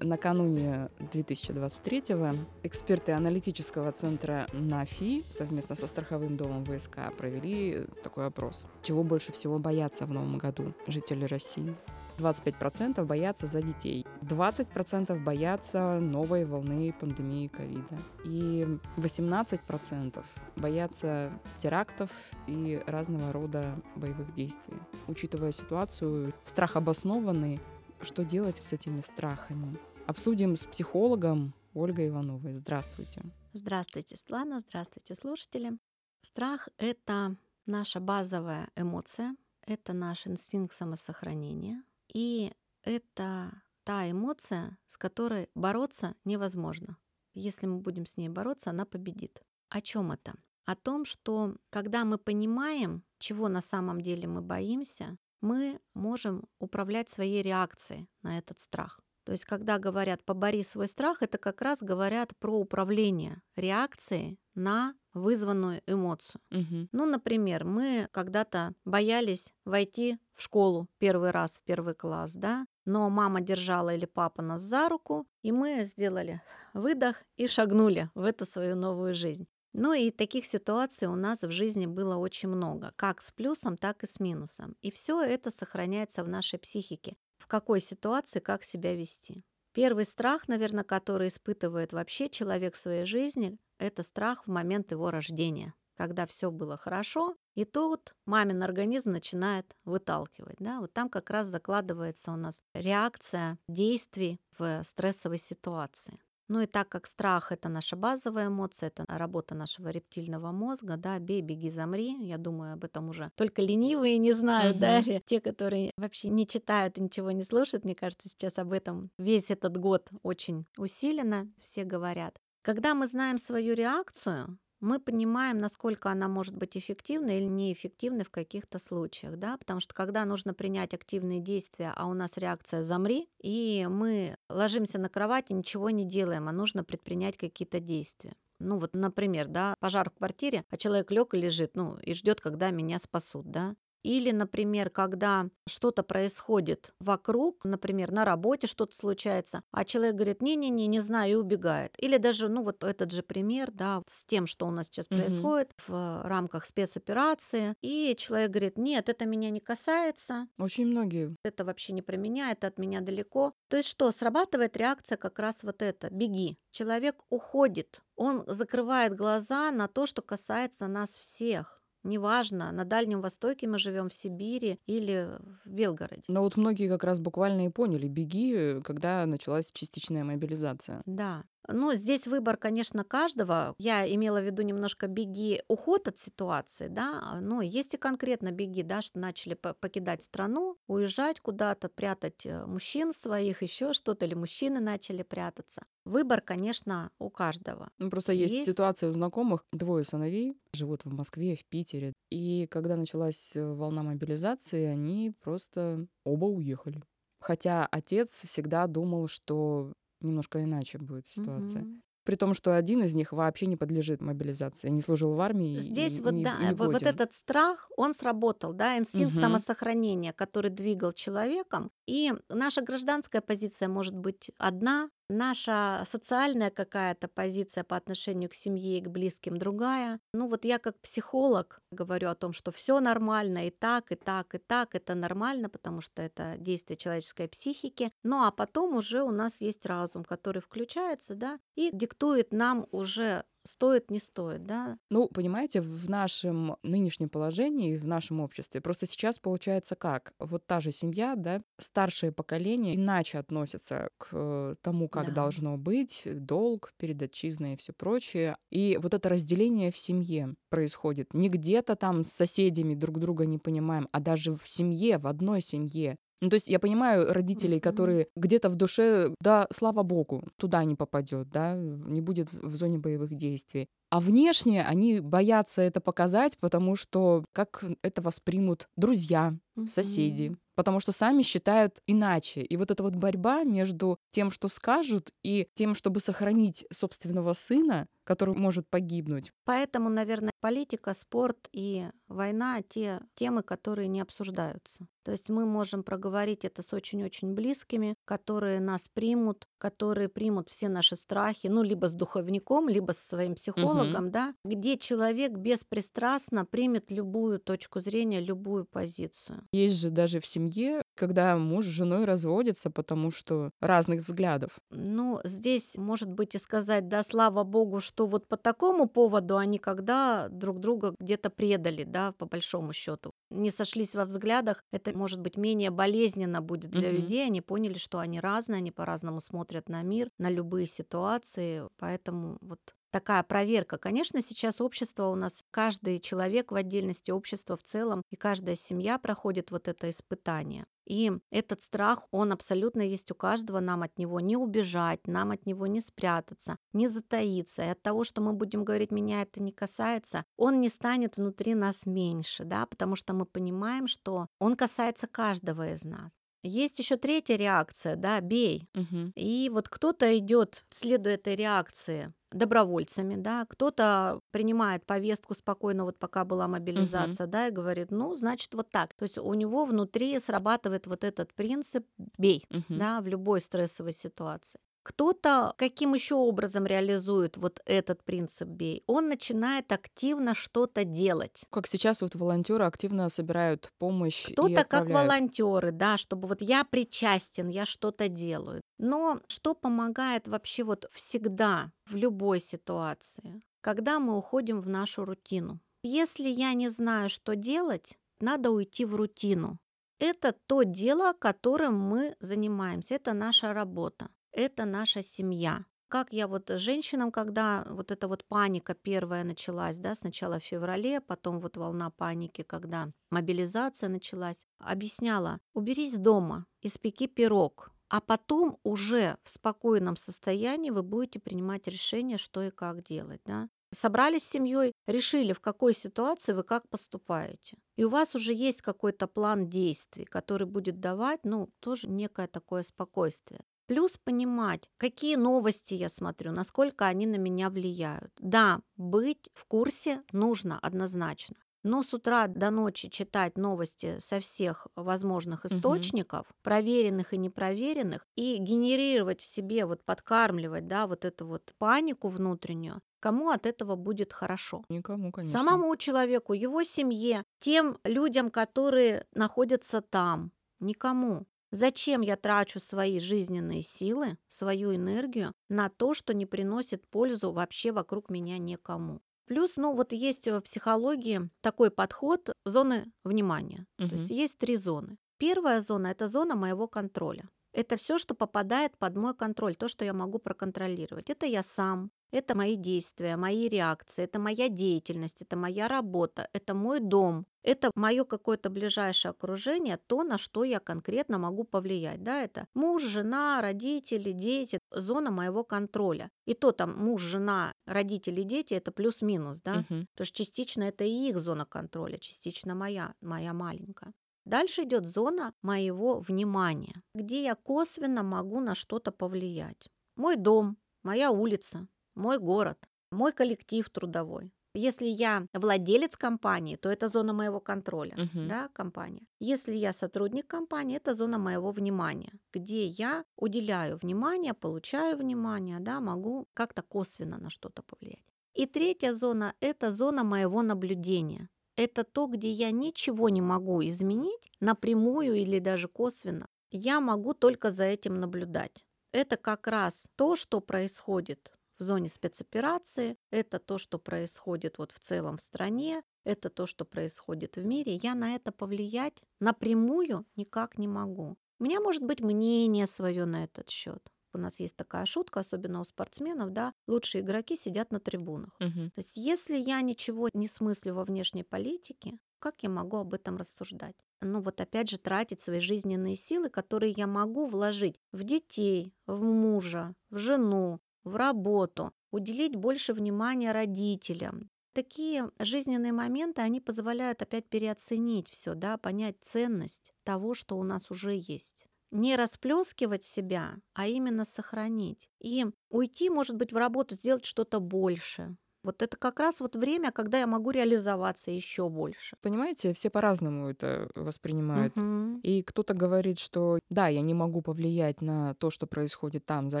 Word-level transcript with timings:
Накануне 0.00 0.90
2023-го 0.98 2.36
эксперты 2.62 3.12
аналитического 3.12 3.92
центра 3.92 4.46
НАФИ 4.52 5.24
совместно 5.30 5.74
со 5.74 5.86
страховым 5.86 6.36
домом 6.36 6.64
ВСК 6.64 7.14
провели 7.16 7.86
такой 8.02 8.26
опрос. 8.26 8.66
Чего 8.82 9.02
больше 9.02 9.32
всего 9.32 9.58
боятся 9.58 10.06
в 10.06 10.12
новом 10.12 10.38
году 10.38 10.74
жители 10.86 11.24
России? 11.24 11.74
25% 12.18 13.04
боятся 13.04 13.46
за 13.46 13.62
детей, 13.62 14.06
20% 14.22 15.22
боятся 15.22 15.98
новой 16.00 16.44
волны 16.44 16.94
пандемии 16.98 17.48
ковида 17.48 17.98
и 18.24 18.66
18% 18.96 20.24
боятся 20.56 21.30
терактов 21.58 22.10
и 22.46 22.82
разного 22.86 23.32
рода 23.32 23.74
боевых 23.96 24.34
действий. 24.34 24.78
Учитывая 25.08 25.52
ситуацию, 25.52 26.32
страх 26.44 26.76
обоснованный. 26.76 27.60
Что 28.00 28.24
делать 28.24 28.62
с 28.62 28.72
этими 28.72 29.00
страхами? 29.00 29.76
Обсудим 30.06 30.56
с 30.56 30.66
психологом 30.66 31.54
Ольгой 31.74 32.08
Ивановой. 32.08 32.56
Здравствуйте. 32.56 33.22
Здравствуйте, 33.52 34.16
Светлана. 34.16 34.60
Здравствуйте, 34.60 35.14
слушатели. 35.14 35.78
Страх— 36.22 36.68
это 36.78 37.36
наша 37.66 38.00
базовая 38.00 38.70
эмоция, 38.76 39.36
это 39.62 39.92
наш 39.92 40.26
инстинкт 40.26 40.74
самосохранения, 40.74 41.82
и 42.12 42.52
это 42.82 43.62
та 43.84 44.10
эмоция, 44.10 44.78
с 44.86 44.96
которой 44.96 45.48
бороться 45.54 46.14
невозможно. 46.24 46.96
Если 47.34 47.66
мы 47.66 47.78
будем 47.78 48.06
с 48.06 48.16
ней 48.16 48.28
бороться, 48.28 48.70
она 48.70 48.84
победит. 48.84 49.42
О 49.68 49.80
чем 49.80 50.12
это? 50.12 50.34
О 50.64 50.74
том, 50.74 51.04
что 51.04 51.56
когда 51.70 52.04
мы 52.04 52.18
понимаем, 52.18 53.04
чего 53.18 53.48
на 53.48 53.60
самом 53.60 54.00
деле 54.00 54.26
мы 54.26 54.40
боимся, 54.40 55.16
мы 55.40 55.80
можем 55.94 56.44
управлять 56.58 57.10
своей 57.10 57.42
реакцией 57.42 58.08
на 58.22 58.38
этот 58.38 58.60
страх. 58.60 59.00
То 59.26 59.32
есть, 59.32 59.44
когда 59.44 59.78
говорят 59.78 60.24
«побори 60.24 60.62
свой 60.62 60.86
страх», 60.86 61.20
это 61.20 61.36
как 61.36 61.60
раз 61.60 61.82
говорят 61.82 62.36
про 62.38 62.52
управление 62.52 63.42
реакцией 63.56 64.38
на 64.54 64.94
вызванную 65.14 65.82
эмоцию. 65.88 66.40
Угу. 66.52 66.88
Ну, 66.92 67.06
например, 67.06 67.64
мы 67.64 68.08
когда-то 68.12 68.74
боялись 68.84 69.52
войти 69.64 70.18
в 70.32 70.42
школу 70.42 70.86
первый 70.98 71.32
раз 71.32 71.58
в 71.58 71.62
первый 71.64 71.94
класс, 71.94 72.34
да, 72.34 72.66
но 72.84 73.10
мама 73.10 73.40
держала 73.40 73.92
или 73.92 74.06
папа 74.06 74.42
нас 74.42 74.62
за 74.62 74.88
руку, 74.88 75.26
и 75.42 75.50
мы 75.50 75.82
сделали 75.82 76.40
выдох 76.72 77.16
и 77.36 77.48
шагнули 77.48 78.10
в 78.14 78.22
эту 78.22 78.44
свою 78.44 78.76
новую 78.76 79.12
жизнь. 79.14 79.48
Ну 79.78 79.92
и 79.92 80.10
таких 80.10 80.46
ситуаций 80.46 81.06
у 81.06 81.16
нас 81.16 81.42
в 81.42 81.50
жизни 81.50 81.84
было 81.84 82.16
очень 82.16 82.48
много, 82.48 82.94
как 82.96 83.20
с 83.20 83.30
плюсом, 83.30 83.76
так 83.76 84.02
и 84.04 84.06
с 84.06 84.18
минусом. 84.20 84.74
И 84.80 84.90
все 84.90 85.20
это 85.20 85.50
сохраняется 85.50 86.24
в 86.24 86.28
нашей 86.28 86.58
психике. 86.58 87.14
В 87.36 87.46
какой 87.46 87.82
ситуации 87.82 88.40
как 88.40 88.64
себя 88.64 88.96
вести. 88.96 89.44
Первый 89.74 90.06
страх, 90.06 90.48
наверное, 90.48 90.82
который 90.82 91.28
испытывает 91.28 91.92
вообще 91.92 92.30
человек 92.30 92.74
в 92.74 92.78
своей 92.78 93.04
жизни, 93.04 93.58
это 93.78 94.02
страх 94.02 94.46
в 94.46 94.50
момент 94.50 94.92
его 94.92 95.10
рождения, 95.10 95.74
когда 95.98 96.24
все 96.24 96.50
было 96.50 96.78
хорошо, 96.78 97.36
и 97.54 97.66
тут 97.66 98.14
мамин 98.24 98.62
организм 98.62 99.10
начинает 99.10 99.76
выталкивать. 99.84 100.56
Да? 100.58 100.80
Вот 100.80 100.94
там 100.94 101.10
как 101.10 101.28
раз 101.28 101.48
закладывается 101.48 102.32
у 102.32 102.36
нас 102.36 102.62
реакция 102.72 103.58
действий 103.68 104.40
в 104.58 104.82
стрессовой 104.84 105.38
ситуации. 105.38 106.18
Ну 106.48 106.60
и 106.60 106.66
так 106.66 106.88
как 106.88 107.06
страх 107.06 107.52
это 107.52 107.68
наша 107.68 107.96
базовая 107.96 108.48
эмоция, 108.48 108.88
это 108.88 109.04
работа 109.08 109.54
нашего 109.54 109.88
рептильного 109.88 110.52
мозга, 110.52 110.96
да, 110.96 111.18
бей, 111.18 111.40
беги, 111.40 111.70
замри, 111.70 112.16
я 112.24 112.38
думаю, 112.38 112.74
об 112.74 112.84
этом 112.84 113.08
уже 113.08 113.30
только 113.34 113.62
ленивые 113.62 114.18
не 114.18 114.32
знают, 114.32 114.76
uh-huh. 114.76 114.80
да, 114.80 115.00
или 115.00 115.22
те, 115.26 115.40
которые 115.40 115.90
вообще 115.96 116.28
не 116.28 116.46
читают 116.46 116.98
и 116.98 117.02
ничего 117.02 117.30
не 117.32 117.42
слушают, 117.42 117.84
мне 117.84 117.94
кажется, 117.94 118.28
сейчас 118.28 118.58
об 118.58 118.72
этом 118.72 119.10
весь 119.18 119.50
этот 119.50 119.76
год 119.76 120.08
очень 120.22 120.66
усиленно 120.76 121.50
все 121.58 121.84
говорят. 121.84 122.36
Когда 122.62 122.94
мы 122.94 123.06
знаем 123.06 123.38
свою 123.38 123.74
реакцию, 123.74 124.58
мы 124.80 125.00
понимаем, 125.00 125.58
насколько 125.58 126.10
она 126.10 126.28
может 126.28 126.56
быть 126.56 126.76
эффективной 126.76 127.38
или 127.38 127.44
неэффективной 127.48 128.24
в 128.24 128.30
каких-то 128.30 128.78
случаях, 128.78 129.36
да, 129.38 129.56
потому 129.56 129.80
что 129.80 129.94
когда 129.94 130.24
нужно 130.24 130.54
принять 130.54 130.94
активные 130.94 131.40
действия, 131.40 131.92
а 131.96 132.06
у 132.06 132.14
нас 132.14 132.36
реакция 132.36 132.82
«замри», 132.82 133.28
и 133.40 133.86
мы 133.90 134.36
ложимся 134.48 134.98
на 134.98 135.08
кровать 135.08 135.50
и 135.50 135.54
ничего 135.54 135.90
не 135.90 136.04
делаем, 136.04 136.48
а 136.48 136.52
нужно 136.52 136.84
предпринять 136.84 137.36
какие-то 137.36 137.80
действия. 137.80 138.34
Ну 138.58 138.78
вот, 138.78 138.94
например, 138.94 139.48
да, 139.48 139.76
пожар 139.80 140.10
в 140.10 140.14
квартире, 140.14 140.64
а 140.70 140.76
человек 140.76 141.10
лег 141.10 141.34
и 141.34 141.38
лежит, 141.38 141.72
ну, 141.74 141.98
и 141.98 142.14
ждет, 142.14 142.40
когда 142.40 142.70
меня 142.70 142.98
спасут, 142.98 143.50
да. 143.50 143.76
Или, 144.02 144.30
например, 144.30 144.90
когда 144.90 145.48
что-то 145.68 146.02
происходит 146.02 146.92
вокруг, 147.00 147.64
например, 147.64 148.12
на 148.12 148.24
работе 148.24 148.66
что-то 148.66 148.96
случается, 148.96 149.62
а 149.72 149.84
человек 149.84 150.14
говорит, 150.14 150.42
не-не-не, 150.42 150.86
не 150.86 151.00
знаю, 151.00 151.32
и 151.32 151.34
убегает. 151.34 151.94
Или 151.98 152.16
даже, 152.18 152.48
ну 152.48 152.62
вот 152.62 152.84
этот 152.84 153.10
же 153.10 153.22
пример, 153.22 153.70
да, 153.72 154.02
с 154.06 154.24
тем, 154.24 154.46
что 154.46 154.66
у 154.66 154.70
нас 154.70 154.86
сейчас 154.86 155.06
угу. 155.06 155.18
происходит 155.18 155.72
в 155.86 156.22
рамках 156.24 156.64
спецоперации, 156.64 157.74
и 157.82 158.14
человек 158.18 158.50
говорит, 158.50 158.78
нет, 158.78 159.08
это 159.08 159.26
меня 159.26 159.50
не 159.50 159.60
касается. 159.60 160.48
Очень 160.58 160.86
многие. 160.86 161.36
Это 161.44 161.64
вообще 161.64 161.92
не 161.92 162.02
про 162.02 162.16
меня, 162.16 162.52
это 162.52 162.68
от 162.68 162.78
меня 162.78 163.00
далеко. 163.00 163.52
То 163.68 163.76
есть 163.76 163.88
что, 163.88 164.10
срабатывает 164.12 164.76
реакция 164.76 165.16
как 165.16 165.38
раз 165.38 165.62
вот 165.62 165.82
это, 165.82 166.10
беги. 166.10 166.58
Человек 166.70 167.16
уходит, 167.30 168.02
он 168.16 168.44
закрывает 168.46 169.14
глаза 169.14 169.70
на 169.70 169.88
то, 169.88 170.06
что 170.06 170.22
касается 170.22 170.86
нас 170.86 171.18
всех. 171.18 171.75
Неважно, 172.06 172.72
на 172.72 172.84
Дальнем 172.84 173.20
Востоке 173.20 173.66
мы 173.66 173.78
живем 173.78 174.08
в 174.08 174.14
Сибири 174.14 174.78
или 174.86 175.28
в 175.64 175.70
Белгороде. 175.70 176.22
Но 176.28 176.42
вот 176.42 176.56
многие 176.56 176.88
как 176.88 177.04
раз 177.04 177.18
буквально 177.18 177.66
и 177.66 177.68
поняли, 177.68 178.08
беги, 178.08 178.80
когда 178.84 179.26
началась 179.26 179.72
частичная 179.72 180.24
мобилизация. 180.24 181.02
Да. 181.04 181.44
Ну, 181.68 181.94
здесь 181.94 182.26
выбор, 182.26 182.56
конечно, 182.56 183.04
каждого. 183.04 183.74
Я 183.78 184.12
имела 184.12 184.40
в 184.40 184.44
виду 184.44 184.62
немножко 184.62 185.06
беги, 185.06 185.62
уход 185.68 186.08
от 186.08 186.18
ситуации, 186.18 186.88
да, 186.88 187.38
но 187.40 187.62
есть 187.62 187.94
и 187.94 187.96
конкретно 187.96 188.52
беги, 188.52 188.82
да, 188.82 189.02
что 189.02 189.18
начали 189.18 189.54
покидать 189.54 190.22
страну, 190.22 190.76
уезжать 190.86 191.40
куда-то, 191.40 191.88
прятать 191.88 192.46
э, 192.46 192.66
мужчин 192.66 193.12
своих, 193.12 193.62
еще 193.62 193.92
что-то, 193.92 194.26
или 194.26 194.34
мужчины 194.34 194.80
начали 194.80 195.22
прятаться. 195.22 195.82
Выбор, 196.04 196.40
конечно, 196.40 197.10
у 197.18 197.30
каждого. 197.30 197.90
Ну, 197.98 198.10
просто 198.10 198.32
есть, 198.32 198.54
есть 198.54 198.70
ситуация 198.70 199.10
у 199.10 199.12
знакомых, 199.12 199.64
двое 199.72 200.04
сыновей 200.04 200.56
живут 200.72 201.04
в 201.04 201.12
Москве, 201.12 201.56
в 201.56 201.64
Питере, 201.64 202.12
и 202.30 202.66
когда 202.66 202.96
началась 202.96 203.56
э, 203.56 203.64
волна 203.64 204.02
мобилизации, 204.02 204.84
они 204.84 205.32
просто 205.42 206.06
оба 206.24 206.46
уехали. 206.46 207.02
Хотя 207.40 207.86
отец 207.90 208.42
всегда 208.44 208.86
думал, 208.86 209.28
что 209.28 209.92
немножко 210.26 210.62
иначе 210.62 210.98
будет 210.98 211.26
ситуация. 211.28 211.82
Угу. 211.82 211.90
При 212.26 212.34
том, 212.34 212.54
что 212.54 212.76
один 212.76 213.04
из 213.04 213.14
них 213.14 213.32
вообще 213.32 213.66
не 213.66 213.76
подлежит 213.76 214.20
мобилизации, 214.20 214.88
не 214.88 215.00
служил 215.00 215.34
в 215.34 215.40
армии. 215.40 215.78
Здесь 215.78 216.18
и, 216.18 216.22
вот, 216.22 216.34
не, 216.34 216.42
да, 216.42 216.58
не 216.58 216.74
вот 216.74 217.02
этот 217.02 217.32
страх, 217.32 217.88
он 217.96 218.14
сработал, 218.14 218.72
да, 218.72 218.98
инстинкт 218.98 219.32
угу. 219.32 219.40
самосохранения, 219.40 220.32
который 220.32 220.72
двигал 220.72 221.12
человеком. 221.12 221.92
И 222.04 222.34
наша 222.48 222.82
гражданская 222.82 223.42
позиция 223.42 223.88
может 223.88 224.16
быть 224.16 224.50
одна, 224.58 225.08
наша 225.28 226.04
социальная 226.06 226.70
какая-то 226.70 227.28
позиция 227.28 227.84
по 227.84 227.96
отношению 227.96 228.50
к 228.50 228.54
семье 228.54 228.98
и 228.98 229.00
к 229.02 229.08
близким 229.08 229.56
другая. 229.56 230.20
Ну 230.32 230.48
вот 230.48 230.64
я 230.64 230.78
как 230.78 231.00
психолог 231.00 231.80
говорю 231.90 232.30
о 232.30 232.34
том, 232.34 232.52
что 232.52 232.72
все 232.72 233.00
нормально 233.00 233.66
и 233.66 233.70
так, 233.70 234.12
и 234.12 234.14
так, 234.14 234.54
и 234.54 234.58
так, 234.58 234.94
это 234.94 235.14
нормально, 235.14 235.68
потому 235.68 236.00
что 236.00 236.22
это 236.22 236.56
действие 236.58 236.96
человеческой 236.96 237.48
психики. 237.48 238.12
Ну 238.22 238.44
а 238.44 238.50
потом 238.50 238.96
уже 238.96 239.22
у 239.22 239.30
нас 239.30 239.60
есть 239.60 239.84
разум, 239.86 240.24
который 240.24 240.62
включается, 240.62 241.34
да, 241.34 241.58
и 241.74 241.90
диктует 241.92 242.52
нам 242.52 242.86
уже 242.90 243.44
стоит, 243.66 244.10
не 244.10 244.18
стоит, 244.18 244.66
да? 244.66 244.98
Ну, 245.10 245.28
понимаете, 245.28 245.80
в 245.80 246.08
нашем 246.08 246.76
нынешнем 246.82 247.28
положении, 247.28 247.96
в 247.96 248.06
нашем 248.06 248.40
обществе, 248.40 248.80
просто 248.80 249.06
сейчас 249.06 249.38
получается 249.38 249.96
как? 249.96 250.32
Вот 250.38 250.66
та 250.66 250.80
же 250.80 250.92
семья, 250.92 251.34
да, 251.36 251.62
старшее 251.78 252.32
поколение 252.32 252.96
иначе 252.96 253.38
относятся 253.38 254.10
к 254.18 254.28
э, 254.32 254.74
тому, 254.82 255.08
как 255.08 255.26
да. 255.26 255.32
должно 255.32 255.76
быть, 255.76 256.22
долг 256.24 256.92
перед 256.96 257.20
отчизной 257.22 257.74
и 257.74 257.76
все 257.76 257.92
прочее. 257.92 258.56
И 258.70 258.98
вот 259.00 259.14
это 259.14 259.28
разделение 259.28 259.90
в 259.90 259.98
семье 259.98 260.54
происходит. 260.68 261.34
Не 261.34 261.48
где-то 261.48 261.96
там 261.96 262.24
с 262.24 262.32
соседями 262.32 262.94
друг 262.94 263.18
друга 263.18 263.46
не 263.46 263.58
понимаем, 263.58 264.08
а 264.12 264.20
даже 264.20 264.54
в 264.54 264.66
семье, 264.66 265.18
в 265.18 265.26
одной 265.26 265.60
семье 265.60 266.16
Ну, 266.42 266.50
то 266.50 266.54
есть 266.54 266.68
я 266.68 266.78
понимаю 266.78 267.32
родителей, 267.32 267.80
которые 267.80 268.28
где-то 268.36 268.68
в 268.68 268.74
душе, 268.74 269.34
да, 269.40 269.66
слава 269.72 270.02
богу, 270.02 270.46
туда 270.56 270.84
не 270.84 270.94
попадет, 270.94 271.48
да, 271.48 271.74
не 271.74 272.20
будет 272.20 272.52
в 272.52 272.74
зоне 272.76 272.98
боевых 272.98 273.34
действий. 273.34 273.88
А 274.10 274.20
внешне 274.20 274.84
они 274.84 275.20
боятся 275.20 275.82
это 275.82 276.00
показать, 276.00 276.58
потому 276.58 276.94
что 276.94 277.44
как 277.52 277.84
это 278.02 278.22
воспримут 278.22 278.88
друзья, 278.96 279.56
соседи. 279.88 280.56
Потому 280.76 281.00
что 281.00 281.10
сами 281.10 281.42
считают 281.42 282.00
иначе. 282.06 282.60
И 282.60 282.76
вот 282.76 282.92
эта 282.92 283.02
вот 283.02 283.16
борьба 283.16 283.64
между 283.64 284.18
тем, 284.30 284.52
что 284.52 284.68
скажут, 284.68 285.32
и 285.42 285.66
тем, 285.74 285.96
чтобы 285.96 286.20
сохранить 286.20 286.86
собственного 286.92 287.54
сына, 287.54 288.06
который 288.22 288.54
может 288.54 288.88
погибнуть. 288.88 289.52
Поэтому, 289.64 290.10
наверное, 290.10 290.50
политика, 290.60 291.14
спорт 291.14 291.68
и 291.72 292.08
война 292.28 292.82
те 292.82 293.20
темы, 293.34 293.62
которые 293.62 294.08
не 294.08 294.20
обсуждаются. 294.20 295.06
То 295.22 295.32
есть 295.32 295.48
мы 295.48 295.64
можем 295.64 296.02
проговорить 296.02 296.64
это 296.64 296.82
с 296.82 296.92
очень-очень 296.92 297.54
близкими, 297.54 298.14
которые 298.24 298.80
нас 298.80 299.08
примут, 299.08 299.66
которые 299.78 300.28
примут 300.28 300.68
все 300.68 300.88
наши 300.88 301.16
страхи, 301.16 301.66
ну, 301.68 301.82
либо 301.82 302.06
с 302.06 302.14
духовником, 302.14 302.88
либо 302.88 303.12
со 303.12 303.28
своим 303.28 303.54
психологом, 303.54 304.30
да, 304.30 304.54
где 304.64 304.96
человек 304.96 305.52
беспристрастно 305.52 306.64
примет 306.64 307.10
любую 307.10 307.58
точку 307.58 308.00
зрения, 308.00 308.40
любую 308.40 308.84
позицию. 308.84 309.66
Есть 309.72 309.96
же 309.96 310.10
даже 310.10 310.40
в 310.40 310.46
семье, 310.46 310.65
когда 311.14 311.56
муж 311.56 311.84
с 311.86 311.88
женой 311.88 312.24
разводятся, 312.24 312.90
потому 312.90 313.30
что 313.30 313.70
разных 313.80 314.20
взглядов. 314.22 314.78
Ну, 314.90 315.40
здесь, 315.42 315.96
может 315.96 316.28
быть, 316.32 316.54
и 316.54 316.58
сказать, 316.58 317.08
да, 317.08 317.24
слава 317.24 317.64
богу, 317.64 318.00
что 318.00 318.24
вот 318.26 318.46
по 318.46 318.56
такому 318.56 319.08
поводу 319.08 319.56
они 319.56 319.78
когда 319.80 320.48
друг 320.48 320.78
друга 320.78 321.14
где-то 321.18 321.50
предали, 321.50 322.04
да, 322.04 322.30
по 322.32 322.46
большому 322.46 322.92
счету. 322.92 323.32
Не 323.50 323.72
сошлись 323.72 324.14
во 324.14 324.24
взглядах, 324.24 324.84
это, 324.92 325.16
может 325.16 325.40
быть, 325.40 325.56
менее 325.56 325.90
болезненно 325.90 326.62
будет 326.62 326.92
для 326.92 327.10
Мгм. 327.10 327.10
людей. 327.10 327.44
Они 327.44 327.60
поняли, 327.60 327.98
что 327.98 328.20
они 328.20 328.38
разные, 328.40 328.78
они 328.78 328.92
по-разному 328.92 329.40
смотрят 329.40 329.88
на 329.88 330.02
мир, 330.02 330.30
на 330.38 330.50
любые 330.50 330.86
ситуации. 330.86 331.82
Поэтому 331.98 332.58
вот 332.60 332.78
такая 333.16 333.42
проверка. 333.42 333.96
Конечно, 333.96 334.42
сейчас 334.42 334.78
общество 334.78 335.28
у 335.28 335.34
нас, 335.36 335.64
каждый 335.70 336.18
человек 336.18 336.70
в 336.70 336.74
отдельности, 336.74 337.30
общество 337.30 337.74
в 337.74 337.82
целом, 337.82 338.20
и 338.30 338.36
каждая 338.36 338.74
семья 338.74 339.18
проходит 339.18 339.70
вот 339.70 339.88
это 339.88 340.10
испытание. 340.10 340.84
И 341.06 341.32
этот 341.50 341.80
страх, 341.80 342.26
он 342.30 342.52
абсолютно 342.52 343.00
есть 343.00 343.30
у 343.30 343.34
каждого, 343.34 343.80
нам 343.80 344.02
от 344.02 344.18
него 344.18 344.38
не 344.40 344.58
убежать, 344.58 345.26
нам 345.26 345.52
от 345.52 345.64
него 345.64 345.86
не 345.86 346.02
спрятаться, 346.02 346.76
не 346.92 347.08
затаиться. 347.08 347.84
И 347.84 347.88
от 347.88 348.02
того, 348.02 348.24
что 348.24 348.42
мы 348.42 348.52
будем 348.52 348.84
говорить, 348.84 349.12
меня 349.12 349.40
это 349.40 349.62
не 349.62 349.72
касается, 349.72 350.44
он 350.58 350.82
не 350.82 350.90
станет 350.90 351.38
внутри 351.38 351.74
нас 351.74 352.04
меньше, 352.04 352.64
да, 352.64 352.84
потому 352.84 353.16
что 353.16 353.32
мы 353.32 353.46
понимаем, 353.46 354.08
что 354.08 354.48
он 354.58 354.76
касается 354.76 355.26
каждого 355.26 355.90
из 355.90 356.04
нас. 356.04 356.32
Есть 356.66 356.98
еще 356.98 357.16
третья 357.16 357.56
реакция, 357.56 358.16
да, 358.16 358.40
бей. 358.40 358.88
Мгм. 358.94 359.32
И 359.34 359.68
вот 359.72 359.88
кто-то 359.88 360.36
идет, 360.38 360.84
следуя 360.90 361.34
этой 361.34 361.56
реакции, 361.56 362.32
добровольцами, 362.52 363.34
да, 363.36 363.66
кто-то 363.68 364.40
принимает 364.50 365.04
повестку 365.04 365.54
спокойно, 365.54 366.04
вот 366.04 366.18
пока 366.18 366.44
была 366.44 366.66
мобилизация, 366.68 367.46
да, 367.46 367.68
и 367.68 367.70
говорит, 367.70 368.10
ну, 368.10 368.34
значит, 368.34 368.74
вот 368.74 368.90
так. 368.90 369.14
То 369.14 369.24
есть 369.24 369.36
у 369.38 369.52
него 369.54 369.84
внутри 369.84 370.38
срабатывает 370.38 371.06
вот 371.06 371.22
этот 371.24 371.52
принцип 371.54 372.06
«бей», 372.38 372.64
Мгм. 372.70 372.94
да, 372.94 373.20
в 373.20 373.26
любой 373.26 373.60
стрессовой 373.60 374.12
ситуации. 374.12 374.80
Кто-то 375.06 375.72
каким 375.76 376.14
еще 376.14 376.34
образом 376.34 376.84
реализует 376.84 377.56
вот 377.56 377.80
этот 377.86 378.24
принцип 378.24 378.66
«бей»? 378.66 379.04
Он 379.06 379.28
начинает 379.28 379.92
активно 379.92 380.52
что-то 380.52 381.04
делать. 381.04 381.62
Как 381.70 381.86
сейчас 381.86 382.22
вот 382.22 382.34
волонтеры 382.34 382.84
активно 382.84 383.28
собирают 383.28 383.92
помощь 383.98 384.48
Кто-то 384.50 384.82
как 384.82 385.08
волонтеры, 385.08 385.92
да, 385.92 386.16
чтобы 386.16 386.48
вот 386.48 386.60
я 386.60 386.82
причастен, 386.82 387.68
я 387.68 387.86
что-то 387.86 388.26
делаю. 388.26 388.80
Но 388.98 389.38
что 389.46 389.76
помогает 389.76 390.48
вообще 390.48 390.82
вот 390.82 391.06
всегда 391.12 391.92
в 392.10 392.16
любой 392.16 392.58
ситуации? 392.60 393.62
Когда 393.82 394.18
мы 394.18 394.36
уходим 394.36 394.80
в 394.80 394.88
нашу 394.88 395.24
рутину. 395.24 395.78
Если 396.02 396.48
я 396.48 396.74
не 396.74 396.88
знаю, 396.88 397.30
что 397.30 397.54
делать, 397.54 398.18
надо 398.40 398.70
уйти 398.72 399.04
в 399.04 399.14
рутину. 399.14 399.78
Это 400.18 400.52
то 400.66 400.82
дело, 400.82 401.32
которым 401.32 401.96
мы 401.96 402.34
занимаемся, 402.40 403.14
это 403.14 403.34
наша 403.34 403.72
работа, 403.72 404.30
это 404.56 404.84
наша 404.84 405.22
семья. 405.22 405.84
Как 406.08 406.32
я 406.32 406.46
вот 406.46 406.70
женщинам, 406.70 407.32
когда 407.32 407.84
вот 407.88 408.10
эта 408.12 408.28
вот 408.28 408.44
паника 408.44 408.94
первая 408.94 409.42
началась, 409.44 409.96
да, 409.98 410.14
сначала 410.14 410.60
в 410.60 410.64
феврале, 410.64 411.20
потом 411.20 411.60
вот 411.60 411.76
волна 411.76 412.10
паники, 412.10 412.62
когда 412.62 413.10
мобилизация 413.30 414.08
началась, 414.08 414.64
объясняла, 414.78 415.58
уберись 415.74 416.16
дома, 416.16 416.66
испеки 416.80 417.26
пирог, 417.26 417.90
а 418.08 418.20
потом 418.20 418.78
уже 418.84 419.36
в 419.42 419.50
спокойном 419.50 420.14
состоянии 420.16 420.90
вы 420.90 421.02
будете 421.02 421.40
принимать 421.40 421.88
решение, 421.88 422.38
что 422.38 422.62
и 422.62 422.70
как 422.70 423.02
делать, 423.02 423.40
да. 423.44 423.68
Собрались 423.92 424.44
с 424.44 424.50
семьей, 424.50 424.92
решили, 425.08 425.52
в 425.52 425.60
какой 425.60 425.94
ситуации 425.94 426.52
вы 426.52 426.62
как 426.62 426.88
поступаете. 426.88 427.78
И 427.96 428.04
у 428.04 428.10
вас 428.10 428.34
уже 428.36 428.52
есть 428.52 428.82
какой-то 428.82 429.26
план 429.26 429.68
действий, 429.68 430.24
который 430.24 430.66
будет 430.68 431.00
давать, 431.00 431.40
ну, 431.44 431.70
тоже 431.80 432.08
некое 432.08 432.46
такое 432.46 432.82
спокойствие. 432.82 433.64
Плюс 433.86 434.16
понимать, 434.18 434.88
какие 434.96 435.36
новости 435.36 435.94
я 435.94 436.08
смотрю, 436.08 436.52
насколько 436.52 437.06
они 437.06 437.26
на 437.26 437.36
меня 437.36 437.70
влияют. 437.70 438.32
Да, 438.40 438.80
быть 438.96 439.48
в 439.54 439.64
курсе 439.66 440.22
нужно 440.32 440.78
однозначно. 440.80 441.56
Но 441.84 442.02
с 442.02 442.12
утра 442.12 442.48
до 442.48 442.70
ночи 442.70 443.08
читать 443.08 443.56
новости 443.56 444.18
со 444.18 444.40
всех 444.40 444.88
возможных 444.96 445.64
источников, 445.64 446.46
проверенных 446.62 447.32
и 447.32 447.38
непроверенных, 447.38 448.26
и 448.34 448.56
генерировать 448.56 449.40
в 449.40 449.46
себе, 449.46 449.86
вот 449.86 450.04
подкармливать, 450.04 450.88
да, 450.88 451.06
вот 451.06 451.24
эту 451.24 451.46
вот 451.46 451.72
панику 451.78 452.28
внутреннюю, 452.28 453.00
кому 453.20 453.50
от 453.50 453.66
этого 453.66 453.94
будет 453.94 454.32
хорошо? 454.32 454.84
Никому, 454.88 455.30
конечно. 455.30 455.60
Самому 455.60 455.94
человеку, 455.96 456.54
его 456.54 456.82
семье, 456.82 457.44
тем 457.60 457.98
людям, 458.02 458.50
которые 458.50 459.26
находятся 459.32 460.00
там. 460.00 460.50
Никому. 460.80 461.46
Зачем 461.70 462.20
я 462.20 462.36
трачу 462.36 462.78
свои 462.80 463.18
жизненные 463.18 463.82
силы, 463.82 464.38
свою 464.46 464.94
энергию 464.94 465.52
на 465.68 465.88
то, 465.88 466.14
что 466.14 466.32
не 466.32 466.46
приносит 466.46 467.06
пользу 467.08 467.52
вообще 467.52 467.92
вокруг 467.92 468.30
меня 468.30 468.58
никому? 468.58 469.20
Плюс, 469.46 469.76
ну 469.76 469.94
вот 469.94 470.12
есть 470.12 470.48
в 470.48 470.60
психологии 470.60 471.50
такой 471.60 471.90
подход 471.90 472.50
зоны 472.64 473.12
внимания. 473.24 473.86
Мгм. 473.98 474.08
То 474.08 474.14
есть 474.16 474.30
есть 474.30 474.58
три 474.58 474.76
зоны. 474.76 475.18
Первая 475.38 475.80
зона– 475.80 476.06
это 476.08 476.26
зона 476.26 476.56
моего 476.56 476.88
контроля. 476.88 477.48
Это 477.72 477.96
все, 477.98 478.18
что 478.18 478.34
попадает 478.34 478.96
под 478.96 479.16
мой 479.16 479.34
контроль, 479.34 479.76
то, 479.76 479.86
что 479.88 480.04
я 480.04 480.14
могу 480.14 480.38
проконтролировать. 480.38 481.28
Это 481.28 481.44
я 481.44 481.62
сам, 481.62 482.10
это 482.32 482.54
мои 482.56 482.76
действия, 482.76 483.36
мои 483.36 483.68
реакции, 483.68 484.24
это 484.24 484.38
моя 484.38 484.68
деятельность, 484.68 485.42
это 485.42 485.56
моя 485.56 485.88
работа, 485.88 486.48
это 486.52 486.74
мой 486.74 487.00
дом, 487.00 487.46
это 487.62 487.90
мое 487.94 488.24
какое-то 488.24 488.70
ближайшее 488.70 489.30
окружение, 489.30 489.98
то, 490.06 490.22
на 490.24 490.38
что 490.38 490.64
я 490.64 490.78
конкретно 490.80 491.38
могу 491.38 491.64
повлиять. 491.64 492.22
Да, 492.22 492.42
это 492.42 492.66
муж, 492.74 493.02
жена, 493.02 493.60
родители, 493.60 494.32
дети, 494.32 494.78
зона 494.90 495.30
моего 495.30 495.64
контроля. 495.64 496.30
И 496.46 496.54
то 496.54 496.72
там 496.72 496.96
муж, 496.96 497.22
жена, 497.22 497.72
родители, 497.86 498.42
дети– 498.42 498.74
это 498.74 498.92
плюс-минус, 498.92 499.60
да. 499.62 499.84
Мгм. 499.88 500.06
Потому 500.14 500.26
что 500.26 500.36
частично 500.44 500.82
это 500.84 501.04
и 501.04 501.28
их 501.28 501.38
зона 501.38 501.64
контроля, 501.66 502.18
частично 502.18 502.74
моя, 502.74 503.14
моя 503.20 503.52
маленькая. 503.52 504.12
Дальше 504.44 504.84
идет 504.84 505.06
зона 505.06 505.52
моего 505.62 506.20
внимания, 506.20 507.02
где 507.14 507.42
я 507.42 507.54
косвенно 507.56 508.22
могу 508.22 508.60
на 508.60 508.74
что-то 508.74 509.10
повлиять. 509.10 509.88
Мой 510.16 510.36
дом, 510.36 510.78
моя 511.02 511.30
улица, 511.32 511.88
мой 512.16 512.38
город, 512.38 512.88
мой 513.12 513.32
коллектив 513.32 513.88
трудовой. 513.90 514.52
Если 514.74 515.06
я 515.06 515.46
владелец 515.54 516.16
компании, 516.16 516.76
то 516.76 516.90
это 516.90 517.08
зона 517.08 517.32
моего 517.32 517.60
контроля, 517.60 518.16
Мгм. 518.16 518.48
да, 518.48 518.68
компания. 518.68 519.26
Если 519.40 519.72
я 519.74 519.92
сотрудник 519.92 520.46
компании, 520.46 520.96
это 520.98 521.14
зона 521.14 521.38
моего 521.38 521.70
внимания, 521.70 522.32
где 522.52 522.86
я 522.86 523.24
уделяю 523.36 523.96
внимание, 523.98 524.52
получаю 524.52 525.16
внимание, 525.16 525.78
да, 525.80 526.00
могу 526.00 526.46
как-то 526.52 526.82
косвенно 526.82 527.38
на 527.38 527.48
что-то 527.50 527.82
повлиять. 527.82 528.34
И 528.54 528.66
третья 528.66 529.12
зона– 529.12 529.54
это 529.60 529.90
зона 529.90 530.24
моего 530.24 530.62
наблюдения. 530.62 531.48
Это 531.76 532.04
то, 532.04 532.26
где 532.26 532.50
я 532.50 532.70
ничего 532.70 533.28
не 533.28 533.42
могу 533.42 533.82
изменить 533.86 534.50
напрямую 534.60 535.34
или 535.34 535.58
даже 535.58 535.88
косвенно. 535.88 536.48
Я 536.70 537.00
могу 537.00 537.34
только 537.34 537.70
за 537.70 537.84
этим 537.84 538.14
наблюдать. 538.14 538.86
Это 539.12 539.36
как 539.36 539.66
раз 539.66 540.08
то, 540.16 540.36
что 540.36 540.60
происходит 540.60 541.52
в 541.78 541.82
зоне 541.82 542.08
спецоперации, 542.08 543.16
это 543.30 543.58
то, 543.58 543.78
что 543.78 543.98
происходит 543.98 544.78
вот 544.78 544.92
в 544.92 545.00
целом 545.00 545.36
в 545.36 545.42
стране, 545.42 546.02
это 546.24 546.50
то, 546.50 546.66
что 546.66 546.84
происходит 546.84 547.56
в 547.56 547.64
мире. 547.64 547.94
Я 548.02 548.14
на 548.14 548.34
это 548.34 548.52
повлиять 548.52 549.22
напрямую 549.40 550.26
никак 550.36 550.78
не 550.78 550.88
могу. 550.88 551.36
У 551.58 551.64
меня 551.64 551.80
может 551.80 552.02
быть 552.02 552.20
мнение 552.20 552.86
свое 552.86 553.24
на 553.24 553.44
этот 553.44 553.70
счет. 553.70 554.10
У 554.32 554.38
нас 554.38 554.60
есть 554.60 554.76
такая 554.76 555.06
шутка, 555.06 555.40
особенно 555.40 555.80
у 555.80 555.84
спортсменов, 555.84 556.50
да, 556.52 556.74
лучшие 556.86 557.22
игроки 557.22 557.56
сидят 557.56 557.90
на 557.90 558.00
трибунах. 558.00 558.60
Мгм. 558.60 558.90
То 558.94 559.00
есть 559.00 559.16
если 559.16 559.56
я 559.56 559.80
ничего 559.80 560.28
не 560.34 560.48
смыслю 560.48 560.94
во 560.94 561.04
внешней 561.04 561.42
политике, 561.44 562.18
как 562.38 562.62
я 562.62 562.68
могу 562.68 562.98
об 562.98 563.14
этом 563.14 563.36
рассуждать? 563.36 563.96
ну 564.22 564.40
вот 564.40 564.60
опять 564.60 564.88
же 564.90 564.98
тратить 564.98 565.40
свои 565.40 565.60
жизненные 565.60 566.16
силы, 566.16 566.48
которые 566.50 566.92
я 566.92 567.06
могу 567.06 567.46
вложить 567.46 568.00
в 568.12 568.24
детей, 568.24 568.94
в 569.06 569.22
мужа, 569.22 569.94
в 570.10 570.18
жену, 570.18 570.80
в 571.06 571.16
работу, 571.16 571.92
уделить 572.10 572.56
больше 572.56 572.92
внимания 572.92 573.52
родителям. 573.52 574.50
Такие 574.74 575.30
жизненные 575.38 575.92
моменты, 575.92 576.42
они 576.42 576.60
позволяют 576.60 577.22
опять 577.22 577.48
переоценить 577.48 578.28
все, 578.28 578.54
да, 578.54 578.76
понять 578.76 579.16
ценность 579.22 579.94
того, 580.04 580.34
что 580.34 580.58
у 580.58 580.62
нас 580.62 580.90
уже 580.90 581.14
есть 581.16 581.66
не 581.92 582.16
расплескивать 582.16 583.04
себя, 583.04 583.56
а 583.72 583.86
именно 583.86 584.24
сохранить. 584.24 585.08
И 585.20 585.46
уйти, 585.70 586.10
может 586.10 586.36
быть, 586.36 586.52
в 586.52 586.56
работу, 586.56 586.94
сделать 586.94 587.24
что-то 587.24 587.60
больше. 587.60 588.36
Вот 588.66 588.82
это 588.82 588.96
как 588.96 589.20
раз 589.20 589.40
вот 589.40 589.56
время, 589.56 589.92
когда 589.92 590.18
я 590.18 590.26
могу 590.26 590.50
реализоваться 590.50 591.30
еще 591.30 591.68
больше. 591.68 592.16
Понимаете, 592.22 592.72
все 592.72 592.90
по-разному 592.90 593.48
это 593.48 593.88
воспринимают. 593.94 594.74
Мгм. 594.74 595.22
И 595.22 595.42
кто-то 595.42 595.74
говорит, 595.74 596.18
что 596.18 596.58
да, 596.70 596.88
я 596.88 597.00
не 597.00 597.14
могу 597.14 597.42
повлиять 597.42 598.00
на 598.00 598.34
то, 598.34 598.50
что 598.50 598.66
происходит 598.66 599.26
там 599.26 599.48
за 599.50 599.60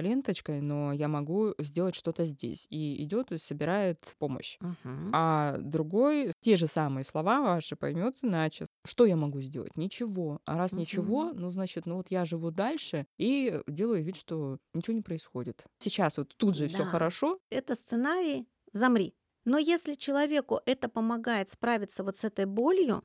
ленточкой, 0.00 0.60
но 0.60 0.92
я 0.92 1.08
могу 1.08 1.54
сделать 1.58 1.94
что-то 1.94 2.24
здесь. 2.24 2.66
И 2.70 3.02
идет 3.02 3.32
и 3.32 3.38
собирает 3.38 4.14
помощь. 4.18 4.58
Мгм. 4.60 5.14
А 5.14 5.58
другой 5.58 6.32
те 6.40 6.56
же 6.56 6.66
самые 6.66 7.04
слова 7.04 7.40
ваши 7.42 7.76
поймет 7.76 8.18
иначе. 8.22 8.66
Что 8.84 9.06
я 9.06 9.16
могу 9.16 9.40
сделать? 9.40 9.76
Ничего. 9.76 10.40
А 10.44 10.56
раз 10.58 10.76
ничего, 10.76 11.32
Мгм. 11.32 11.34
ну, 11.34 11.50
значит, 11.50 11.86
ну 11.86 11.96
вот 11.96 12.06
я 12.10 12.24
живу 12.24 12.50
дальше 12.50 13.06
и 13.18 13.60
делаю 13.68 14.04
вид, 14.04 14.16
что 14.16 14.58
ничего 14.74 14.94
не 14.96 15.02
происходит. 15.02 15.64
Сейчас 15.78 16.18
вот 16.18 16.34
тут 16.36 16.56
же 16.56 16.68
все 16.68 16.84
Да. 16.84 16.86
хорошо. 16.86 17.38
Это 17.50 17.74
сценарий 17.76 18.48
«замри». 18.76 19.14
Но 19.44 19.58
если 19.58 19.94
человеку 19.94 20.60
это 20.66 20.88
помогает 20.88 21.48
справиться 21.48 22.02
вот 22.02 22.16
с 22.16 22.24
этой 22.24 22.46
болью, 22.46 23.04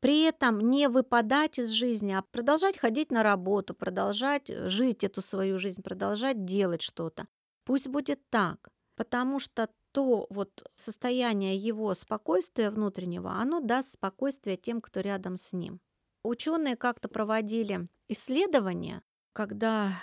при 0.00 0.22
этом 0.22 0.58
не 0.58 0.88
выпадать 0.88 1.58
из 1.58 1.70
жизни, 1.70 2.12
а 2.12 2.22
продолжать 2.22 2.78
ходить 2.78 3.10
на 3.12 3.22
работу, 3.22 3.74
продолжать 3.74 4.48
э, 4.48 4.68
жить 4.68 5.04
эту 5.04 5.22
свою 5.22 5.58
жизнь, 5.58 5.82
продолжать 5.82 6.44
делать 6.44 6.82
что-то, 6.82 7.28
пусть 7.64 7.88
будет 7.88 8.20
так. 8.30 8.68
Потому 8.96 9.38
что 9.38 9.68
то 9.92 10.26
вот 10.30 10.64
состояние 10.74 11.56
его 11.56 11.92
спокойствия 11.94 12.70
внутреннего, 12.70 13.32
оно 13.32 13.60
даст 13.60 13.92
спокойствие 13.92 14.56
тем, 14.56 14.80
кто 14.80 15.00
рядом 15.00 15.36
с 15.36 15.52
ним. 15.52 15.80
Ученые 16.24 16.76
как-то 16.76 17.08
проводили 17.08 17.88
исследования, 18.08 19.02
когда 19.32 20.00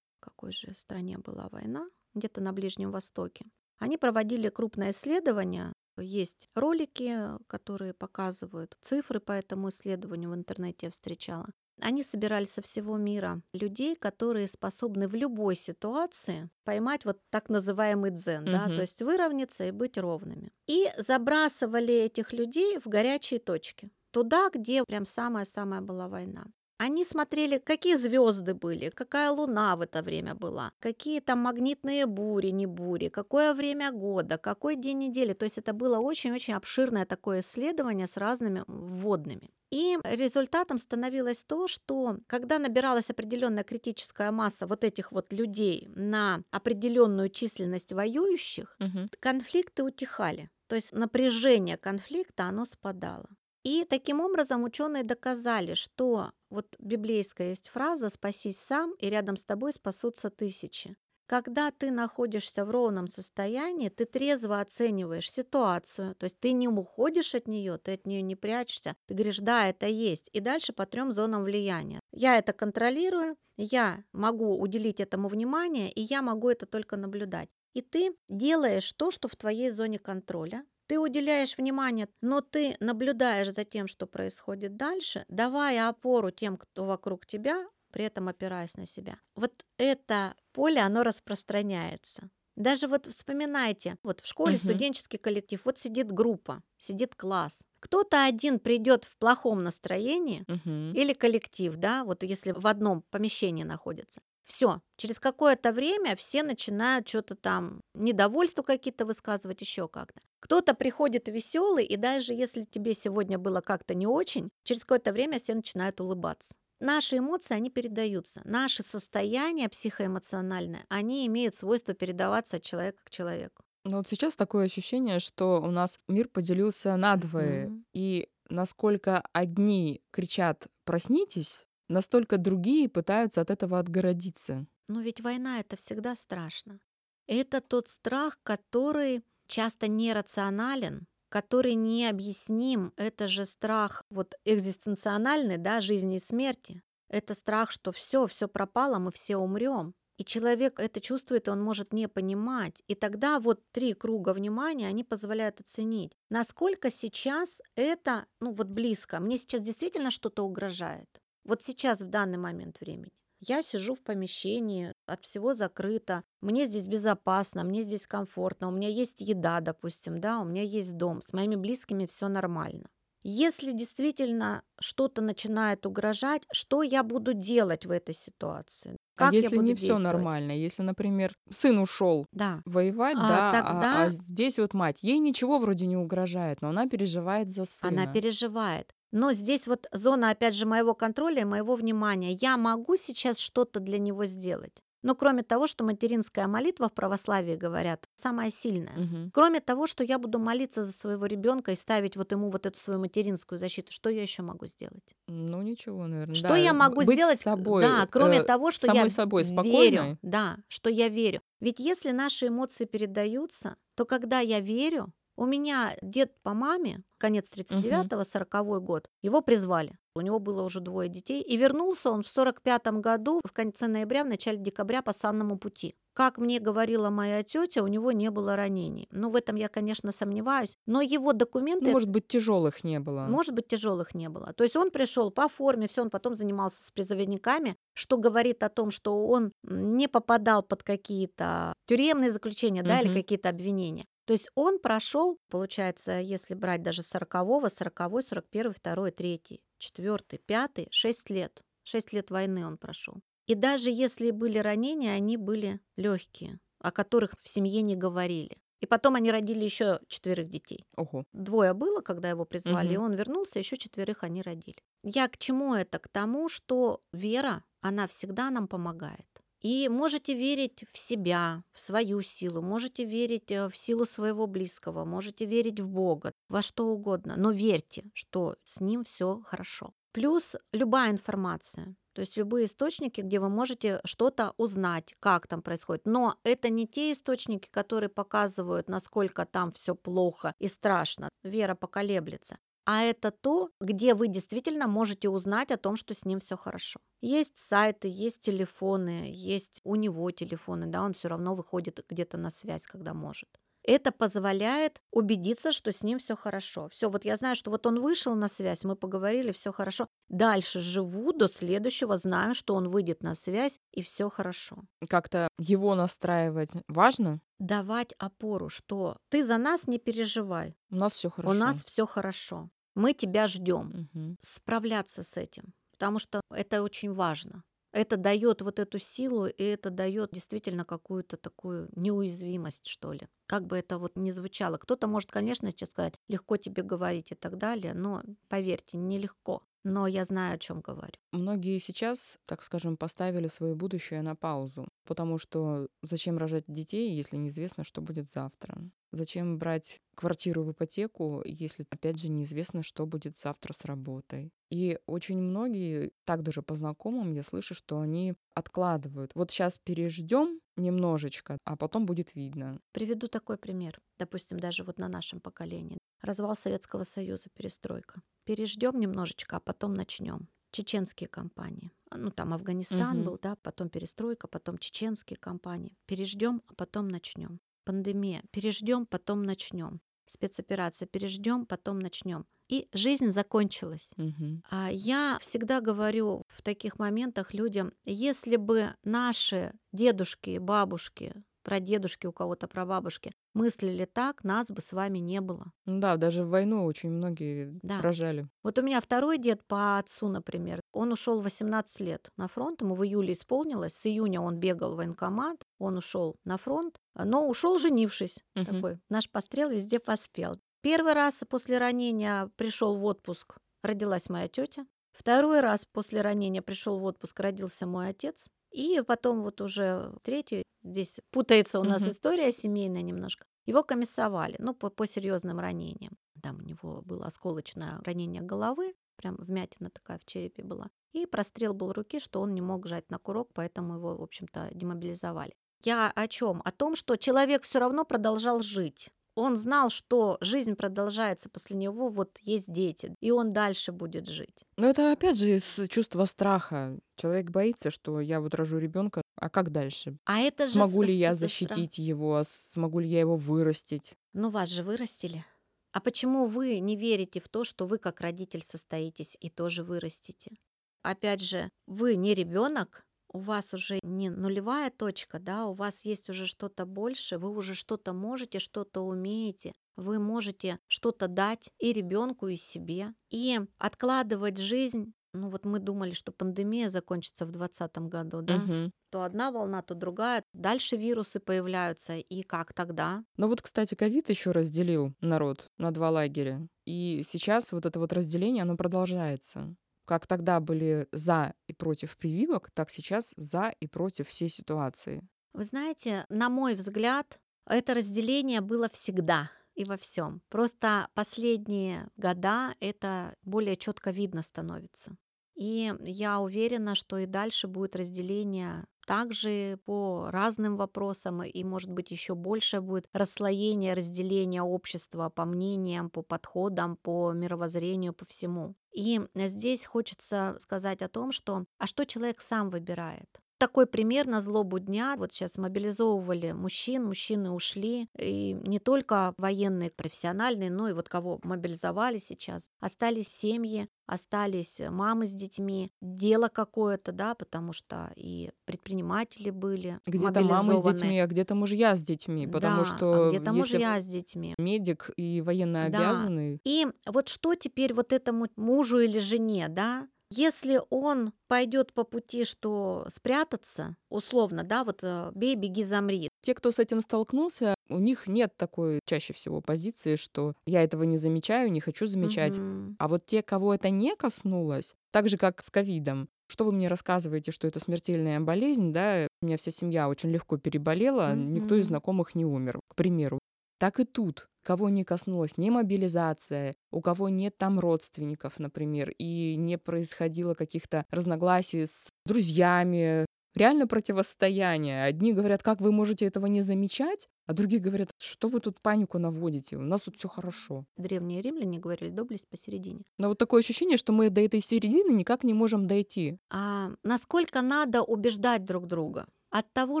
в 0.16 0.20
какой 0.20 0.52
же 0.52 0.74
стране 0.74 1.18
была 1.18 1.48
война, 1.48 1.88
где-то 2.14 2.40
на 2.40 2.52
Ближнем 2.52 2.90
Востоке. 2.90 3.46
Они 3.78 3.96
проводили 3.98 4.48
крупное 4.48 4.90
исследование. 4.90 5.72
Есть 5.96 6.48
ролики, 6.54 7.16
которые 7.46 7.94
показывают 7.94 8.76
цифры 8.80 9.20
по 9.20 9.32
этому 9.32 9.68
исследованию 9.68 10.30
в 10.30 10.34
интернете 10.34 10.86
я 10.86 10.90
встречала. 10.90 11.46
Они 11.80 12.02
собирали 12.04 12.44
со 12.44 12.62
всего 12.62 12.96
мира 12.96 13.42
людей, 13.52 13.96
которые 13.96 14.46
способны 14.48 15.08
в 15.08 15.14
любой 15.14 15.56
ситуации 15.56 16.48
поймать 16.64 17.04
вот 17.04 17.18
так 17.30 17.48
называемый 17.48 18.10
дзен, 18.12 18.44
да, 18.44 18.64
Мгм. 18.66 18.76
то 18.76 18.80
есть 18.82 19.02
выровняться 19.02 19.64
и 19.64 19.70
быть 19.72 19.98
ровными. 19.98 20.52
И 20.66 20.88
забрасывали 20.96 21.94
этих 21.94 22.32
людей 22.32 22.78
в 22.78 22.86
горячие 22.86 23.40
точки, 23.40 23.90
туда, 24.12 24.50
где 24.50 24.84
прям 24.84 25.04
самая-самая 25.04 25.80
была 25.80 26.08
война. 26.08 26.46
Они 26.78 27.04
смотрели, 27.04 27.58
какие 27.58 27.94
звезды 27.94 28.52
были, 28.54 28.90
какая 28.90 29.30
луна 29.30 29.76
в 29.76 29.80
это 29.80 30.02
время 30.02 30.34
была, 30.34 30.72
какие 30.80 31.20
там 31.20 31.38
магнитные 31.38 32.06
бури, 32.06 32.48
не 32.48 32.66
бури, 32.66 33.08
какое 33.08 33.54
время 33.54 33.92
года, 33.92 34.38
какой 34.38 34.74
день 34.76 34.98
недели. 34.98 35.34
То 35.34 35.44
есть 35.44 35.56
это 35.58 35.72
было 35.72 35.98
очень-очень 36.00 36.54
обширное 36.54 37.06
такое 37.06 37.40
исследование 37.40 38.06
с 38.08 38.16
разными 38.16 38.64
вводными. 38.66 39.50
И 39.70 39.96
результатом 40.04 40.78
становилось 40.78 41.44
то, 41.44 41.68
что 41.68 42.18
когда 42.26 42.58
набиралась 42.58 43.10
определенная 43.10 43.64
критическая 43.64 44.30
масса 44.32 44.66
вот 44.66 44.82
этих 44.84 45.12
вот 45.12 45.32
людей 45.32 45.88
на 45.94 46.42
определенную 46.50 47.28
численность 47.30 47.92
воюющих, 47.92 48.80
Мгм. 48.80 49.08
конфликты 49.20 49.84
утихали. 49.84 50.50
То 50.66 50.74
есть 50.76 50.92
напряжение 50.92 51.76
конфликта, 51.76 52.44
оно 52.44 52.64
спадало. 52.64 53.28
И 53.64 53.84
таким 53.88 54.20
образом 54.20 54.62
ученые 54.62 55.04
доказали, 55.04 55.74
что 55.74 56.32
вот 56.50 56.76
библейская 56.78 57.48
есть 57.48 57.68
фраза 57.68 58.10
«спасись 58.10 58.60
сам, 58.60 58.92
и 59.00 59.08
рядом 59.08 59.36
с 59.36 59.44
тобой 59.44 59.72
спасутся 59.72 60.30
тысячи». 60.30 60.96
Когда 61.26 61.70
ты 61.70 61.90
находишься 61.90 62.66
в 62.66 62.70
ровном 62.70 63.08
состоянии, 63.08 63.88
ты 63.88 64.04
трезво 64.04 64.60
оцениваешь 64.60 65.32
ситуацию, 65.32 66.14
то 66.16 66.24
есть 66.24 66.38
ты 66.38 66.52
не 66.52 66.68
уходишь 66.68 67.34
от 67.34 67.48
нее, 67.48 67.78
ты 67.78 67.94
от 67.94 68.06
нее 68.06 68.20
не 68.20 68.36
прячешься, 68.36 68.94
ты 69.06 69.14
говоришь, 69.14 69.38
да, 69.38 69.66
это 69.70 69.86
есть, 69.86 70.28
и 70.34 70.40
дальше 70.40 70.74
по 70.74 70.84
трем 70.84 71.12
зонам 71.12 71.44
влияния. 71.44 72.00
Я 72.12 72.36
это 72.36 72.52
контролирую, 72.52 73.36
я 73.56 74.04
могу 74.12 74.60
уделить 74.60 75.00
этому 75.00 75.28
внимание, 75.28 75.90
и 75.90 76.02
я 76.02 76.20
могу 76.20 76.50
это 76.50 76.66
только 76.66 76.98
наблюдать. 76.98 77.48
И 77.72 77.80
ты 77.80 78.14
делаешь 78.28 78.92
то, 78.92 79.10
что 79.10 79.26
в 79.26 79.34
твоей 79.34 79.70
зоне 79.70 79.98
контроля, 79.98 80.66
ты 80.86 80.98
уделяешь 80.98 81.56
внимание, 81.56 82.08
но 82.20 82.40
ты 82.40 82.76
наблюдаешь 82.80 83.50
за 83.52 83.64
тем, 83.64 83.86
что 83.88 84.06
происходит 84.06 84.76
дальше, 84.76 85.24
давая 85.28 85.88
опору 85.88 86.30
тем, 86.30 86.56
кто 86.56 86.84
вокруг 86.84 87.26
тебя, 87.26 87.66
при 87.90 88.04
этом 88.04 88.28
опираясь 88.28 88.76
на 88.76 88.86
себя. 88.86 89.18
Вот 89.34 89.64
это 89.78 90.34
поле, 90.52 90.80
оно 90.80 91.02
распространяется. 91.02 92.30
Даже 92.56 92.86
вот 92.86 93.06
вспоминайте, 93.06 93.96
вот 94.02 94.20
в 94.20 94.26
школе 94.26 94.56
Мгм. 94.56 94.58
студенческий 94.58 95.18
коллектив, 95.18 95.60
вот 95.64 95.78
сидит 95.78 96.12
группа, 96.12 96.62
сидит 96.78 97.14
класс. 97.16 97.64
Кто-то 97.80 98.24
один 98.24 98.60
придет 98.60 99.04
в 99.04 99.16
плохом 99.18 99.62
настроении, 99.64 100.46
Мгм. 100.48 100.96
или 100.96 101.12
коллектив, 101.12 101.74
да, 101.76 102.04
вот 102.04 102.22
если 102.22 102.52
в 102.52 102.66
одном 102.68 103.02
помещении 103.10 103.64
находятся. 103.64 104.20
Все, 104.44 104.82
через 104.96 105.18
какое-то 105.18 105.72
время 105.72 106.16
все 106.16 106.42
начинают 106.42 107.08
что-то 107.08 107.34
там, 107.34 107.80
недовольство 107.94 108.62
какие-то 108.62 109.06
высказывать, 109.06 109.60
еще 109.60 109.88
как-то. 109.88 110.20
Кто-то 110.40 110.74
приходит 110.74 111.28
веселый, 111.28 111.86
и 111.86 111.96
даже 111.96 112.34
если 112.34 112.64
тебе 112.64 112.94
сегодня 112.94 113.38
было 113.38 113.60
как-то 113.60 113.94
не 113.94 114.06
очень, 114.06 114.50
через 114.62 114.82
какое-то 114.82 115.12
время 115.12 115.38
все 115.38 115.54
начинают 115.54 116.00
улыбаться. 116.00 116.54
Наши 116.80 117.18
эмоции, 117.18 117.54
они 117.54 117.70
передаются. 117.70 118.42
Наши 118.44 118.82
состояния 118.82 119.70
психоэмоциональные, 119.70 120.84
они 120.88 121.26
имеют 121.26 121.54
свойство 121.54 121.94
передаваться 121.94 122.56
от 122.56 122.62
человека 122.62 122.98
к 123.04 123.10
человеку. 123.10 123.62
Ну 123.84 123.98
вот 123.98 124.08
сейчас 124.08 124.34
такое 124.36 124.66
ощущение, 124.66 125.18
что 125.18 125.60
у 125.62 125.70
нас 125.70 125.98
мир 126.08 126.28
поделился 126.28 126.96
надвое. 126.96 127.66
Мгм. 127.66 127.84
И 127.92 128.28
насколько 128.48 129.22
одни 129.32 130.02
кричат 130.10 130.66
«проснитесь», 130.84 131.66
настолько 131.88 132.38
другие 132.38 132.88
пытаются 132.88 133.40
от 133.40 133.50
этого 133.50 133.78
отгородиться. 133.78 134.66
Но 134.88 135.00
ведь 135.00 135.20
война 135.20 135.60
это 135.60 135.76
всегда 135.76 136.14
страшно. 136.14 136.80
Это 137.26 137.60
тот 137.60 137.88
страх, 137.88 138.38
который 138.42 139.24
часто 139.46 139.88
нерационален, 139.88 141.06
который 141.28 141.74
необъясним. 141.74 142.92
Это 142.96 143.28
же 143.28 143.44
страх 143.44 144.04
вот 144.10 144.34
экзистенциональный, 144.44 145.58
да, 145.58 145.80
жизни 145.80 146.16
и 146.16 146.20
смерти. 146.20 146.82
Это 147.08 147.34
страх, 147.34 147.70
что 147.70 147.92
все, 147.92 148.26
все 148.26 148.48
пропало, 148.48 148.98
мы 148.98 149.10
все 149.12 149.36
умрем. 149.36 149.94
И 150.16 150.24
человек 150.24 150.78
это 150.78 151.00
чувствует, 151.00 151.48
и 151.48 151.50
он 151.50 151.60
может 151.60 151.92
не 151.92 152.08
понимать. 152.08 152.80
И 152.86 152.94
тогда 152.94 153.40
вот 153.40 153.60
три 153.72 153.94
круга 153.94 154.32
внимания, 154.32 154.86
они 154.86 155.02
позволяют 155.02 155.60
оценить, 155.60 156.12
насколько 156.30 156.90
сейчас 156.90 157.60
это, 157.74 158.26
ну 158.40 158.52
вот 158.52 158.68
близко. 158.68 159.18
Мне 159.18 159.38
сейчас 159.38 159.60
действительно 159.60 160.10
что-то 160.10 160.44
угрожает. 160.44 161.20
Вот 161.44 161.62
сейчас, 161.62 162.00
в 162.00 162.08
данный 162.08 162.38
момент 162.38 162.80
времени. 162.80 163.12
Я 163.40 163.62
сижу 163.62 163.94
в 163.94 164.00
помещении, 164.02 164.94
от 165.06 165.22
всего 165.24 165.52
закрыто, 165.52 166.22
мне 166.40 166.64
здесь 166.64 166.86
безопасно, 166.86 167.62
мне 167.62 167.82
здесь 167.82 168.06
комфортно, 168.06 168.68
у 168.68 168.70
меня 168.70 168.88
есть 168.88 169.20
еда, 169.20 169.60
допустим, 169.60 170.18
да, 170.20 170.40
у 170.40 170.44
меня 170.44 170.62
есть 170.62 170.96
дом, 170.96 171.20
с 171.20 171.32
моими 171.34 171.56
близкими 171.56 172.06
все 172.06 172.28
нормально. 172.28 172.88
Если 173.22 173.72
действительно 173.72 174.62
что-то 174.80 175.22
начинает 175.22 175.86
угрожать, 175.86 176.42
что 176.52 176.82
я 176.82 177.02
буду 177.02 177.32
делать 177.34 177.86
в 177.86 177.90
этой 177.90 178.14
ситуации? 178.14 178.96
а 179.16 179.18
Как 179.26 179.32
я 179.34 179.38
если 179.40 179.56
не 179.58 179.74
все 179.74 179.98
нормально, 179.98 180.52
если, 180.52 180.82
например, 180.82 181.34
сын 181.50 181.78
ушел 181.78 182.26
Да. 182.32 182.62
воевать, 182.66 183.16
А 183.18 183.28
да, 183.28 183.50
а- 183.50 183.62
тогда- 183.62 184.04
а, 184.06 184.10
здесь 184.10 184.58
вот 184.58 184.74
мать, 184.74 184.98
ей 185.02 185.18
ничего 185.18 185.58
вроде 185.58 185.86
не 185.86 185.96
угрожает, 185.96 186.60
но 186.62 186.68
она 186.70 186.86
переживает 186.88 187.50
за 187.50 187.64
сына. 187.64 188.02
Она 188.02 188.12
переживает. 188.12 188.92
Но 189.14 189.30
здесь 189.32 189.68
вот 189.68 189.86
зона, 189.92 190.30
опять 190.30 190.56
же, 190.56 190.66
моего 190.66 190.92
контроля 190.92 191.42
и 191.42 191.44
моего 191.44 191.76
внимания. 191.76 192.32
Я 192.32 192.56
могу 192.56 192.96
сейчас 192.96 193.38
что-то 193.38 193.78
для 193.78 194.00
него 194.00 194.24
сделать. 194.24 194.82
Но 195.04 195.14
кроме 195.14 195.44
того, 195.44 195.68
что 195.68 195.84
материнская 195.84 196.48
молитва 196.48 196.88
в 196.88 196.94
православии, 196.94 197.54
говорят, 197.54 198.08
самая 198.16 198.50
сильная. 198.50 198.96
Мгм. 198.96 199.30
Кроме 199.32 199.60
того, 199.60 199.86
что 199.86 200.02
я 200.02 200.18
буду 200.18 200.40
молиться 200.40 200.84
за 200.84 200.90
своего 200.90 201.26
ребенка 201.26 201.70
и 201.70 201.76
ставить 201.76 202.16
вот 202.16 202.32
ему 202.32 202.50
вот 202.50 202.66
эту 202.66 202.80
свою 202.80 202.98
материнскую 202.98 203.56
защиту, 203.56 203.92
что 203.92 204.08
я 204.08 204.22
еще 204.22 204.42
могу 204.42 204.66
сделать? 204.66 205.04
Ну 205.28 205.62
ничего, 205.62 206.08
наверное. 206.08 206.34
Что 206.34 206.56
я 206.56 206.72
могу 206.72 207.02
быть 207.02 207.14
сделать? 207.14 207.40
собой, 207.40 207.82
да, 207.82 208.08
кроме 208.10 208.38
э, 208.38 208.42
того, 208.42 208.72
что 208.72 208.86
самой 208.86 209.04
я 209.04 209.08
собой 209.10 209.44
верю, 209.44 210.18
да, 210.22 210.56
что 210.66 210.90
я 210.90 211.08
верю. 211.08 211.40
Ведь 211.60 211.78
если 211.78 212.10
наши 212.10 212.48
эмоции 212.48 212.84
передаются, 212.84 213.76
то 213.94 214.06
когда 214.06 214.40
я 214.40 214.58
верю, 214.58 215.12
У 215.36 215.46
меня 215.46 215.96
дед 216.02 216.32
по 216.42 216.54
маме, 216.54 217.02
конец 217.18 217.50
39-го, 217.52 218.20
40-й 218.20 218.80
год, 218.80 219.08
его 219.22 219.40
призвали. 219.40 219.98
У 220.16 220.20
него 220.20 220.38
было 220.38 220.62
уже 220.62 220.80
двое 220.80 221.08
детей. 221.08 221.42
И 221.42 221.56
вернулся 221.56 222.10
он 222.10 222.22
в 222.22 222.26
45-м 222.26 223.00
году, 223.00 223.40
в 223.44 223.52
конце 223.52 223.88
ноября, 223.88 224.22
в 224.22 224.28
начале 224.28 224.58
декабря 224.58 225.02
по 225.02 225.12
санному 225.12 225.58
пути. 225.58 225.96
Как 226.12 226.38
мне 226.38 226.60
говорила 226.60 227.10
моя 227.10 227.42
тетя, 227.42 227.82
у 227.82 227.88
него 227.88 228.12
не 228.12 228.30
было 228.30 228.54
ранений. 228.54 229.08
Ну, 229.10 229.30
в 229.30 229.34
этом 229.34 229.56
я, 229.56 229.68
конечно, 229.68 230.12
сомневаюсь. 230.12 230.76
Но 230.86 231.02
его 231.02 231.32
документы... 231.32 231.86
Ну, 231.86 231.92
может 231.92 232.10
быть, 232.10 232.28
тяжелых 232.28 232.84
не 232.84 233.00
было. 233.00 233.26
Может 233.28 233.54
быть, 233.54 233.66
тяжелых 233.66 234.14
не 234.14 234.28
было. 234.28 234.52
То 234.52 234.62
есть 234.62 234.76
он 234.76 234.92
пришел 234.92 235.32
по 235.32 235.48
форме, 235.48 235.88
все, 235.88 236.02
он 236.02 236.10
потом 236.10 236.34
занимался 236.34 236.84
с 236.84 236.92
призывниками, 236.92 237.76
что 237.94 238.16
говорит 238.16 238.62
о 238.62 238.68
том, 238.68 238.92
что 238.92 239.26
он 239.26 239.50
не 239.64 240.06
попадал 240.06 240.62
под 240.62 240.84
какие-то 240.84 241.72
тюремные 241.86 242.30
заключения, 242.30 242.84
да, 242.84 243.00
или 243.00 243.12
какие-то 243.12 243.48
обвинения. 243.48 244.06
То 244.26 244.32
есть 244.32 244.48
он 244.54 244.78
прошел, 244.78 245.38
получается, 245.50 246.18
если 246.20 246.54
брать 246.54 246.82
даже 246.82 247.02
40-го, 247.02 247.66
40-й, 247.66 248.22
41-й, 248.22 248.80
2-й, 248.80 249.10
3-й, 249.10 249.60
4-й, 249.80 250.40
5-й, 250.48 250.88
6 250.90 251.30
лет. 251.30 251.62
6 251.84 252.12
лет 252.14 252.30
войны 252.30 252.66
он 252.66 252.78
прошел. 252.78 253.20
И 253.46 253.54
даже 253.54 253.90
если 253.90 254.30
были 254.30 254.58
ранения, 254.58 255.12
они 255.12 255.36
были 255.36 255.80
легкие, 255.96 256.58
о 256.80 256.90
которых 256.90 257.34
в 257.42 257.48
семье 257.48 257.82
не 257.82 257.96
говорили. 257.96 258.56
И 258.80 258.86
потом 258.86 259.14
они 259.16 259.30
родили 259.30 259.64
еще 259.64 260.00
четверых 260.08 260.48
детей. 260.48 260.84
Ого. 260.96 261.24
Двое 261.32 261.72
было, 261.74 262.00
когда 262.00 262.28
его 262.30 262.44
призвали, 262.44 262.88
Мгм. 262.88 262.94
и 262.94 262.98
он 262.98 263.14
вернулся, 263.14 263.58
еще 263.58 263.76
четверых 263.76 264.22
они 264.24 264.42
родили. 264.42 264.78
Я 265.02 265.28
к 265.28 265.36
чему 265.38 265.74
это? 265.74 265.98
К 265.98 266.08
тому, 266.08 266.48
что 266.48 267.00
вера, 267.12 267.64
она 267.80 268.06
всегда 268.06 268.50
нам 268.50 268.68
помогает. 268.68 269.26
И 269.64 269.88
можете 269.88 270.34
верить 270.34 270.84
в 270.92 270.98
себя, 270.98 271.64
в 271.72 271.80
свою 271.80 272.20
силу, 272.20 272.60
можете 272.60 273.04
верить 273.06 273.50
э, 273.50 273.68
в 273.70 273.76
силу 273.76 274.04
своего 274.04 274.46
близкого, 274.46 275.06
можете 275.06 275.46
верить 275.46 275.80
в 275.80 275.88
Бога, 275.88 276.32
во 276.50 276.60
что 276.60 276.86
угодно, 276.88 277.34
но 277.38 277.50
верьте, 277.50 278.04
что 278.12 278.56
с 278.62 278.80
ним 278.80 279.04
все 279.04 279.40
хорошо. 279.42 279.94
Плюс 280.12 280.54
любая 280.72 281.10
информация, 281.12 281.96
то 282.12 282.20
есть 282.20 282.36
любые 282.36 282.66
источники, 282.66 283.22
где 283.22 283.40
вы 283.40 283.48
можете 283.48 284.00
что-то 284.04 284.52
узнать, 284.58 285.14
как 285.18 285.46
там 285.46 285.62
происходит. 285.62 286.02
Но 286.04 286.36
это 286.44 286.68
не 286.68 286.86
те 286.86 287.10
источники, 287.12 287.68
которые 287.70 288.10
показывают, 288.10 288.88
насколько 288.90 289.46
там 289.46 289.72
все 289.72 289.94
плохо 289.94 290.52
и 290.60 290.68
страшно. 290.68 291.30
Вера 291.42 291.74
поколеблется. 291.74 292.58
А 292.86 293.02
это 293.02 293.30
то, 293.30 293.70
где 293.80 294.14
вы 294.14 294.28
действительно 294.28 294.86
можете 294.86 295.28
узнать 295.28 295.70
о 295.70 295.76
том, 295.78 295.96
что 295.96 296.12
с 296.14 296.24
ним 296.24 296.40
все 296.40 296.56
хорошо. 296.56 297.00
Есть 297.22 297.58
сайты, 297.58 298.08
есть 298.08 298.40
телефоны, 298.42 299.30
есть 299.32 299.80
у 299.84 299.94
него 299.96 300.30
телефоны, 300.30 300.86
да, 300.86 301.02
он 301.02 301.14
все 301.14 301.28
равно 301.28 301.54
выходит 301.54 302.04
где-то 302.08 302.36
на 302.36 302.50
связь, 302.50 302.86
когда 302.86 303.14
может. 303.14 303.48
Это 303.86 304.12
позволяет 304.12 305.00
убедиться, 305.12 305.70
что 305.70 305.92
с 305.92 306.02
ним 306.02 306.18
все 306.18 306.36
хорошо. 306.36 306.88
Все, 306.88 307.10
вот 307.10 307.24
я 307.26 307.36
знаю, 307.36 307.54
что 307.54 307.70
вот 307.70 307.86
он 307.86 308.00
вышел 308.00 308.34
на 308.34 308.48
связь, 308.48 308.82
мы 308.82 308.96
поговорили, 308.96 309.52
все 309.52 309.72
хорошо. 309.72 310.08
Дальше 310.28 310.80
живу 310.80 311.32
до 311.34 311.48
следующего, 311.48 312.16
знаю, 312.16 312.54
что 312.54 312.74
он 312.74 312.88
выйдет 312.88 313.22
на 313.22 313.34
связь 313.34 313.78
и 313.92 314.02
все 314.02 314.30
хорошо. 314.30 314.84
Как-то 315.08 315.48
его 315.58 315.94
настраивать 315.94 316.70
важно. 316.88 317.40
Давать 317.58 318.14
опору, 318.18 318.68
что 318.70 319.18
ты 319.28 319.44
за 319.44 319.58
нас 319.58 319.86
не 319.86 319.98
переживай, 319.98 320.76
У 320.90 320.96
нас 320.96 321.12
все 321.12 321.28
хорошо. 321.30 321.50
у 321.50 321.54
нас 321.54 321.84
все 321.84 322.06
хорошо, 322.06 322.70
мы 322.94 323.12
тебя 323.12 323.46
ждем. 323.48 324.08
Мгм. 324.14 324.36
Справляться 324.40 325.22
с 325.22 325.36
этим, 325.36 325.74
потому 325.92 326.18
что 326.18 326.40
это 326.50 326.82
очень 326.82 327.12
важно. 327.12 327.64
Это 327.94 328.16
дает 328.16 328.60
вот 328.60 328.80
эту 328.80 328.98
силу, 328.98 329.46
и 329.46 329.62
это 329.62 329.88
дает 329.88 330.30
действительно 330.32 330.84
какую-то 330.84 331.36
такую 331.36 331.88
неуязвимость, 331.94 332.88
что 332.88 333.12
ли. 333.12 333.28
Как 333.46 333.66
бы 333.66 333.78
это 333.78 333.98
вот 333.98 334.16
ни 334.16 334.32
звучало. 334.32 334.78
Кто-то 334.78 335.06
может, 335.06 335.30
конечно, 335.30 335.70
сейчас 335.70 335.90
сказать, 335.90 336.14
легко 336.26 336.56
тебе 336.56 336.82
говорить 336.82 337.30
и 337.30 337.36
так 337.36 337.56
далее, 337.56 337.94
но 337.94 338.24
поверьте, 338.48 338.96
нелегко. 338.96 339.62
Но 339.84 340.08
я 340.08 340.24
знаю, 340.24 340.56
о 340.56 340.58
чем 340.58 340.80
говорю. 340.80 341.12
Многие 341.30 341.78
сейчас, 341.78 342.38
так 342.46 342.64
скажем, 342.64 342.96
поставили 342.96 343.46
свое 343.46 343.76
будущее 343.76 344.22
на 344.22 344.34
паузу, 344.34 344.88
потому 345.04 345.38
что 345.38 345.86
зачем 346.02 346.36
рожать 346.36 346.64
детей, 346.66 347.14
если 347.14 347.36
неизвестно, 347.36 347.84
что 347.84 348.00
будет 348.00 348.28
завтра? 348.28 348.76
Зачем 349.14 349.58
брать 349.58 350.00
квартиру 350.16 350.64
в 350.64 350.72
ипотеку, 350.72 351.42
если, 351.44 351.86
опять 351.90 352.20
же, 352.20 352.28
неизвестно, 352.28 352.82
что 352.82 353.06
будет 353.06 353.36
завтра 353.42 353.72
с 353.72 353.84
работой? 353.84 354.52
И 354.70 354.98
очень 355.06 355.40
многие, 355.40 356.10
так 356.24 356.42
даже 356.42 356.62
по 356.62 356.74
знакомым, 356.74 357.32
я 357.32 357.42
слышу, 357.42 357.74
что 357.74 358.00
они 358.00 358.34
откладывают. 358.54 359.32
Вот 359.34 359.50
сейчас 359.50 359.78
переждем 359.78 360.60
немножечко, 360.76 361.58
а 361.64 361.76
потом 361.76 362.06
будет 362.06 362.34
видно. 362.34 362.80
Приведу 362.92 363.28
такой 363.28 363.56
пример. 363.56 364.00
Допустим, 364.18 364.58
даже 364.58 364.82
вот 364.84 364.98
на 364.98 365.08
нашем 365.08 365.40
поколении. 365.40 365.98
Развал 366.20 366.56
Советского 366.56 367.04
Союза, 367.04 367.50
перестройка. 367.54 368.22
Переждем 368.44 368.98
немножечко, 368.98 369.56
а 369.56 369.60
потом 369.60 369.94
начнем. 369.94 370.48
Чеченские 370.72 371.28
компании. 371.28 371.92
Ну, 372.10 372.30
там 372.30 372.52
Афганистан 372.52 373.18
Мгм. 373.18 373.24
был, 373.24 373.38
да, 373.40 373.56
потом 373.62 373.88
перестройка, 373.88 374.48
потом 374.48 374.78
чеченские 374.78 375.36
компании. 375.36 375.96
Переждем, 376.06 376.62
а 376.66 376.74
потом 376.74 377.08
начнем. 377.08 377.60
Пандемия. 377.84 378.42
Переждем, 378.50 379.06
потом 379.06 379.42
начнем. 379.42 380.00
Спецоперация. 380.26 381.06
Переждем, 381.06 381.66
потом 381.66 381.98
начнем. 381.98 382.46
И 382.68 382.88
жизнь 382.92 383.30
закончилась. 383.30 384.12
Мгм. 384.16 384.62
А 384.70 384.90
я 384.90 385.38
всегда 385.40 385.80
говорю 385.80 386.44
в 386.48 386.62
таких 386.62 386.98
моментах 386.98 387.52
людям, 387.52 387.92
если 388.04 388.56
бы 388.56 388.94
наши 389.04 389.72
дедушки 389.92 390.50
и 390.50 390.58
бабушки, 390.58 391.34
прадедушки 391.64 392.26
у 392.28 392.32
кого-то, 392.32 392.68
прабабушки, 392.68 393.32
мыслили 393.54 394.04
так, 394.04 394.44
нас 394.44 394.70
бы 394.70 394.80
с 394.80 394.92
вами 394.92 395.18
не 395.18 395.40
было. 395.40 395.72
Ну 395.86 395.98
да, 396.00 396.16
даже 396.16 396.44
в 396.44 396.48
войну 396.50 396.84
очень 396.84 397.10
многие 397.10 397.78
Да. 397.82 398.00
рожали. 398.00 398.48
Вот 398.62 398.78
у 398.78 398.82
меня 398.82 399.00
второй 399.00 399.38
дед 399.38 399.64
по 399.66 399.98
отцу, 399.98 400.28
например, 400.28 400.80
он 400.92 401.12
ушел 401.12 401.40
в 401.40 401.44
18 401.44 402.00
лет 402.00 402.30
на 402.36 402.48
фронт, 402.48 402.80
ему 402.82 402.94
в 402.94 403.04
июле 403.04 403.32
исполнилось, 403.32 403.94
с 403.94 404.06
июня 404.06 404.40
он 404.40 404.58
бегал 404.58 404.94
в 404.94 404.96
военкомат, 404.98 405.64
он 405.78 405.96
ушел 405.96 406.36
на 406.44 406.56
фронт, 406.56 406.98
но 407.14 407.48
ушел 407.48 407.78
женившись. 407.78 408.42
Мгм. 408.54 408.64
Такой, 408.64 408.98
наш 409.10 409.30
пострел 409.30 409.68
везде 409.70 409.98
поспел. 409.98 410.60
Первый 410.82 411.12
раз 411.14 411.42
после 411.48 411.78
ранения 411.78 412.50
пришел 412.56 412.96
в 412.96 413.04
отпуск, 413.04 413.56
родилась 413.82 414.28
моя 414.28 414.48
тетя. 414.48 414.86
Второй 415.12 415.60
раз 415.60 415.84
после 415.90 416.22
ранения 416.22 416.60
пришел 416.62 416.98
в 416.98 417.04
отпуск, 417.04 417.38
родился 417.40 417.86
мой 417.86 418.08
отец. 418.08 418.50
И 418.74 419.00
потом 419.06 419.42
вот 419.42 419.60
уже 419.60 420.12
третий, 420.22 420.64
здесь 420.82 421.20
путается 421.30 421.78
у 421.80 421.84
нас 421.84 422.02
Мгм. 422.02 422.10
история 422.10 422.52
семейная 422.52 423.02
немножко. 423.02 423.46
Его 423.66 423.82
комиссовали, 423.84 424.56
ну, 424.58 424.74
по, 424.74 424.90
по 424.90 425.06
серьезным 425.06 425.60
ранениям. 425.60 426.18
Там 426.42 426.58
у 426.58 426.62
него 426.62 427.00
было 427.02 427.26
осколочное 427.26 428.00
ранение 428.04 428.42
головы, 428.42 428.94
прям 429.16 429.36
вмятина 429.36 429.90
такая 429.90 430.18
в 430.18 430.24
черепе 430.24 430.64
была. 430.64 430.90
И 431.12 431.24
прострел 431.26 431.72
был 431.72 431.92
руки, 431.92 432.18
что 432.18 432.40
он 432.40 432.52
не 432.52 432.60
мог 432.60 432.86
жать 432.86 433.08
на 433.10 433.18
курок, 433.18 433.50
поэтому 433.54 433.94
его, 433.94 434.16
в 434.16 434.22
общем-то, 434.22 434.70
демобилизовали. 434.74 435.54
Я 435.84 436.10
о 436.10 436.28
чем? 436.28 436.60
О 436.64 436.72
том, 436.72 436.96
что 436.96 437.16
человек 437.16 437.62
все 437.62 437.78
равно 437.78 438.04
продолжал 438.04 438.60
жить. 438.60 439.10
Он 439.34 439.56
знал, 439.56 439.90
что 439.90 440.38
жизнь 440.40 440.76
продолжается 440.76 441.48
после 441.48 441.76
него, 441.76 442.08
вот 442.08 442.38
есть 442.42 442.70
дети, 442.72 443.14
и 443.20 443.30
он 443.32 443.52
дальше 443.52 443.90
будет 443.90 444.28
жить. 444.28 444.64
Но 444.76 444.86
это 444.86 445.12
опять 445.12 445.36
же 445.36 445.56
из 445.56 445.88
чувства 445.88 446.24
страха. 446.24 446.96
Человек 447.16 447.50
боится, 447.50 447.90
что 447.90 448.20
я 448.20 448.40
вот 448.40 448.54
рожу 448.54 448.78
ребенка, 448.78 449.22
а 449.36 449.50
как 449.50 449.72
дальше? 449.72 450.16
А 450.24 450.38
это 450.38 450.66
же 450.66 450.74
Смогу 450.74 451.02
ли 451.02 451.12
я 451.12 451.34
защитить 451.34 451.98
его? 451.98 452.42
Смогу 452.44 453.00
ли 453.00 453.08
я 453.08 453.20
его 453.20 453.36
вырастить? 453.36 454.14
Ну, 454.32 454.50
вас 454.50 454.68
же 454.68 454.82
вырастили. 454.82 455.44
А 455.92 456.00
почему 456.00 456.46
вы 456.46 456.78
не 456.80 456.96
верите 456.96 457.40
в 457.40 457.48
то, 457.48 457.64
что 457.64 457.86
вы 457.86 457.98
как 457.98 458.20
родитель 458.20 458.62
состоитесь 458.62 459.36
и 459.40 459.48
тоже 459.48 459.84
вырастите? 459.84 460.56
Опять 461.02 461.42
же, 461.42 461.70
вы 461.86 462.16
не 462.16 462.34
ребенок, 462.34 463.04
у 463.34 463.40
вас 463.40 463.74
уже 463.74 464.00
не 464.02 464.30
нулевая 464.30 464.90
точка, 464.90 465.38
да, 465.40 465.66
у 465.66 465.74
вас 465.74 466.04
есть 466.06 466.30
уже 466.30 466.46
что-то 466.46 466.86
больше, 466.86 467.38
вы 467.38 467.50
уже 467.50 467.74
что-то 467.74 468.12
можете, 468.14 468.60
что-то 468.60 469.02
умеете, 469.02 469.74
вы 469.96 470.18
можете 470.20 470.78
что-то 470.88 471.28
дать 471.28 471.70
и 471.78 471.92
ребенку, 471.92 472.48
и 472.48 472.56
себе. 472.56 473.14
И 473.30 473.60
откладывать 473.78 474.58
жизнь, 474.58 475.14
ну 475.32 475.50
вот 475.50 475.66
мы 475.66 475.80
думали, 475.80 476.12
что 476.12 476.32
пандемия 476.32 476.88
закончится 476.88 477.44
в 477.46 477.50
2020 477.50 478.08
году, 478.08 478.40
да, 478.42 478.70
Мгм. 478.70 478.90
то 479.10 479.22
одна 479.24 479.50
волна, 479.52 479.82
то 479.82 479.94
другая, 479.94 480.44
дальше 480.52 480.96
вирусы 480.96 481.40
появляются, 481.40 482.14
и 482.16 482.42
как 482.42 482.72
тогда? 482.72 483.24
Ну 483.36 483.48
вот, 483.48 483.62
кстати, 483.62 483.94
ковид 483.94 484.28
еще 484.30 484.52
разделил 484.52 485.14
народ 485.20 485.70
на 485.78 485.90
два 485.90 486.10
лагеря. 486.10 486.68
И 486.86 487.22
сейчас 487.26 487.72
вот 487.72 487.84
это 487.86 487.98
вот 487.98 488.12
разделение, 488.12 488.62
оно 488.62 488.76
продолжается. 488.76 489.74
Как 490.04 490.26
тогда 490.26 490.60
были 490.60 491.08
за 491.12 491.54
и 491.66 491.72
против 491.72 492.16
прививок, 492.16 492.70
так 492.72 492.90
сейчас 492.90 493.34
за 493.36 493.72
и 493.80 493.86
против 493.86 494.28
всей 494.28 494.48
ситуации. 494.48 495.26
Вы 495.52 495.64
знаете, 495.64 496.26
на 496.28 496.48
мой 496.48 496.74
взгляд, 496.74 497.38
это 497.66 497.94
разделение 497.94 498.60
было 498.60 498.88
всегда 498.88 499.50
и 499.74 499.84
во 499.84 499.96
всем. 499.96 500.42
Просто 500.48 501.08
последние 501.14 502.08
года 502.16 502.74
это 502.80 503.34
более 503.42 503.76
четко 503.76 504.10
видно 504.10 504.42
становится. 504.42 505.16
И 505.54 505.94
я 506.00 506.40
уверена, 506.40 506.94
что 506.94 507.18
и 507.18 507.26
дальше 507.26 507.68
будет 507.68 507.94
разделение 507.94 508.86
также 509.06 509.78
по 509.84 510.30
разным 510.30 510.76
вопросам, 510.76 511.42
и, 511.42 511.62
может 511.62 511.90
быть, 511.90 512.10
еще 512.10 512.34
больше 512.34 512.80
будет 512.80 513.06
расслоение, 513.12 513.94
разделение 513.94 514.62
общества 514.62 515.28
по 515.28 515.44
мнениям, 515.44 516.10
по 516.10 516.22
подходам, 516.22 516.96
по 516.96 517.32
мировоззрению, 517.32 518.14
по 518.14 518.24
всему. 518.24 518.74
И 518.94 519.20
здесь 519.34 519.84
хочется 519.86 520.56
сказать 520.58 521.02
о 521.02 521.08
том, 521.08 521.32
что 521.32 521.66
а 521.78 521.86
что 521.86 522.06
человек 522.06 522.40
сам 522.40 522.70
выбирает? 522.70 523.40
Такой 523.58 523.86
пример 523.86 524.26
на 524.26 524.40
злобу 524.40 524.78
дня. 524.78 525.14
Вот 525.16 525.32
сейчас 525.32 525.56
мобилизовывали 525.58 526.52
мужчин, 526.52 527.04
мужчины 527.04 527.50
ушли. 527.50 528.08
И 528.18 528.52
не 528.52 528.78
только 528.78 529.34
военные, 529.38 529.90
профессиональные, 529.90 530.70
но 530.70 530.88
и 530.88 530.92
вот 530.92 531.08
кого 531.08 531.38
мобилизовали 531.42 532.18
сейчас. 532.18 532.68
Остались 532.80 533.28
семьи, 533.28 533.88
остались 534.06 534.80
мамы 534.80 535.26
с 535.26 535.32
детьми, 535.32 535.92
дело 536.02 536.48
какое-то, 536.48 537.12
да, 537.12 537.34
потому 537.34 537.72
что 537.72 538.12
и 538.16 538.50
предприниматели 538.66 539.50
были 539.50 540.00
Где-то 540.06 540.40
мамы 540.42 540.76
с 540.76 540.82
детьми, 540.82 541.18
а 541.20 541.26
где-то 541.26 541.54
мужья 541.54 541.96
с 541.96 542.02
детьми, 542.02 542.46
потому 542.46 542.78
да, 542.78 542.84
что 542.84 543.26
а 543.26 543.28
где-то 543.30 543.52
мужья 543.52 544.00
с 544.00 544.04
детьми. 544.06 544.54
Медик 544.58 545.10
и 545.16 545.40
военно 545.40 545.88
Да. 545.88 545.98
обязанный. 546.00 546.60
И 546.64 546.86
вот 547.06 547.28
что 547.28 547.54
теперь 547.54 547.94
вот 547.94 548.12
этому 548.12 548.46
мужу 548.56 548.98
или 548.98 549.18
жене, 549.18 549.68
да, 549.68 550.08
если 550.36 550.80
он 550.90 551.32
пойдет 551.48 551.92
по 551.92 552.04
пути, 552.04 552.44
что 552.44 553.06
спрятаться, 553.08 553.96
условно, 554.08 554.64
да, 554.64 554.84
вот 554.84 555.00
э, 555.02 555.30
бей, 555.34 555.54
беги, 555.54 555.84
замри, 555.84 556.28
Те, 556.42 556.54
кто 556.54 556.70
с 556.70 556.78
этим 556.78 557.00
столкнулся, 557.00 557.74
у 557.88 557.98
них 557.98 558.26
нет 558.26 558.52
такой 558.56 559.00
чаще 559.06 559.32
всего 559.32 559.60
позиции, 559.60 560.16
что 560.16 560.54
я 560.66 560.82
этого 560.82 561.04
не 561.04 561.16
замечаю, 561.16 561.70
не 561.70 561.80
хочу 561.80 562.06
замечать. 562.06 562.56
Мгм. 562.56 562.96
А 562.98 563.08
вот 563.08 563.26
те, 563.26 563.42
кого 563.42 563.74
это 563.74 563.90
не 563.90 564.16
коснулось, 564.16 564.94
так 565.10 565.28
же 565.28 565.36
как 565.36 565.62
с 565.62 565.70
ковидом, 565.70 566.28
что 566.46 566.64
вы 566.64 566.72
мне 566.72 566.88
рассказываете, 566.88 567.52
что 567.52 567.66
это 567.66 567.80
смертельная 567.80 568.40
болезнь, 568.40 568.92
да, 568.92 569.26
у 569.42 569.46
меня 569.46 569.56
вся 569.56 569.70
семья 569.70 570.08
очень 570.08 570.30
легко 570.30 570.56
переболела, 570.56 571.34
никто 571.34 571.74
из 571.76 571.86
знакомых 571.86 572.34
не 572.34 572.44
умер, 572.44 572.80
к 572.88 572.94
примеру. 572.94 573.38
Так 573.84 574.00
и 574.00 574.04
тут, 574.04 574.48
кого 574.62 574.88
не 574.88 575.04
коснулась 575.04 575.58
ни 575.58 575.68
мобилизация, 575.68 576.72
у 576.90 577.02
кого 577.02 577.28
нет 577.28 577.58
там 577.58 577.78
родственников, 577.78 578.58
например, 578.58 579.12
и 579.18 579.56
не 579.56 579.76
происходило 579.76 580.54
каких-то 580.54 581.04
разногласий 581.10 581.84
с 581.84 582.08
друзьями, 582.24 583.26
реально 583.54 583.86
противостояние. 583.86 585.04
Одни 585.04 585.34
говорят, 585.34 585.62
как 585.62 585.82
вы 585.82 585.92
можете 585.92 586.24
этого 586.24 586.46
не 586.46 586.62
замечать, 586.62 587.28
а 587.46 587.52
другие 587.52 587.82
говорят, 587.82 588.08
что 588.18 588.48
вы 588.48 588.60
тут 588.60 588.80
панику 588.80 589.18
наводите, 589.18 589.76
у 589.76 589.82
нас 589.82 590.00
тут 590.00 590.16
все 590.16 590.28
хорошо. 590.28 590.86
Древние 590.96 591.42
римляне 591.42 591.78
говорили 591.78 592.08
доблесть 592.08 592.48
посередине. 592.48 593.02
Но 593.18 593.28
вот 593.28 593.36
такое 593.36 593.60
ощущение, 593.60 593.98
что 593.98 594.14
мы 594.14 594.30
до 594.30 594.40
этой 594.40 594.62
середины 594.62 595.12
никак 595.12 595.44
не 595.44 595.52
можем 595.52 595.86
дойти. 595.86 596.38
А 596.50 596.92
насколько 597.02 597.60
надо 597.60 598.02
убеждать 598.02 598.64
друг 598.64 598.86
друга? 598.86 599.26
От 599.54 599.72
того, 599.72 600.00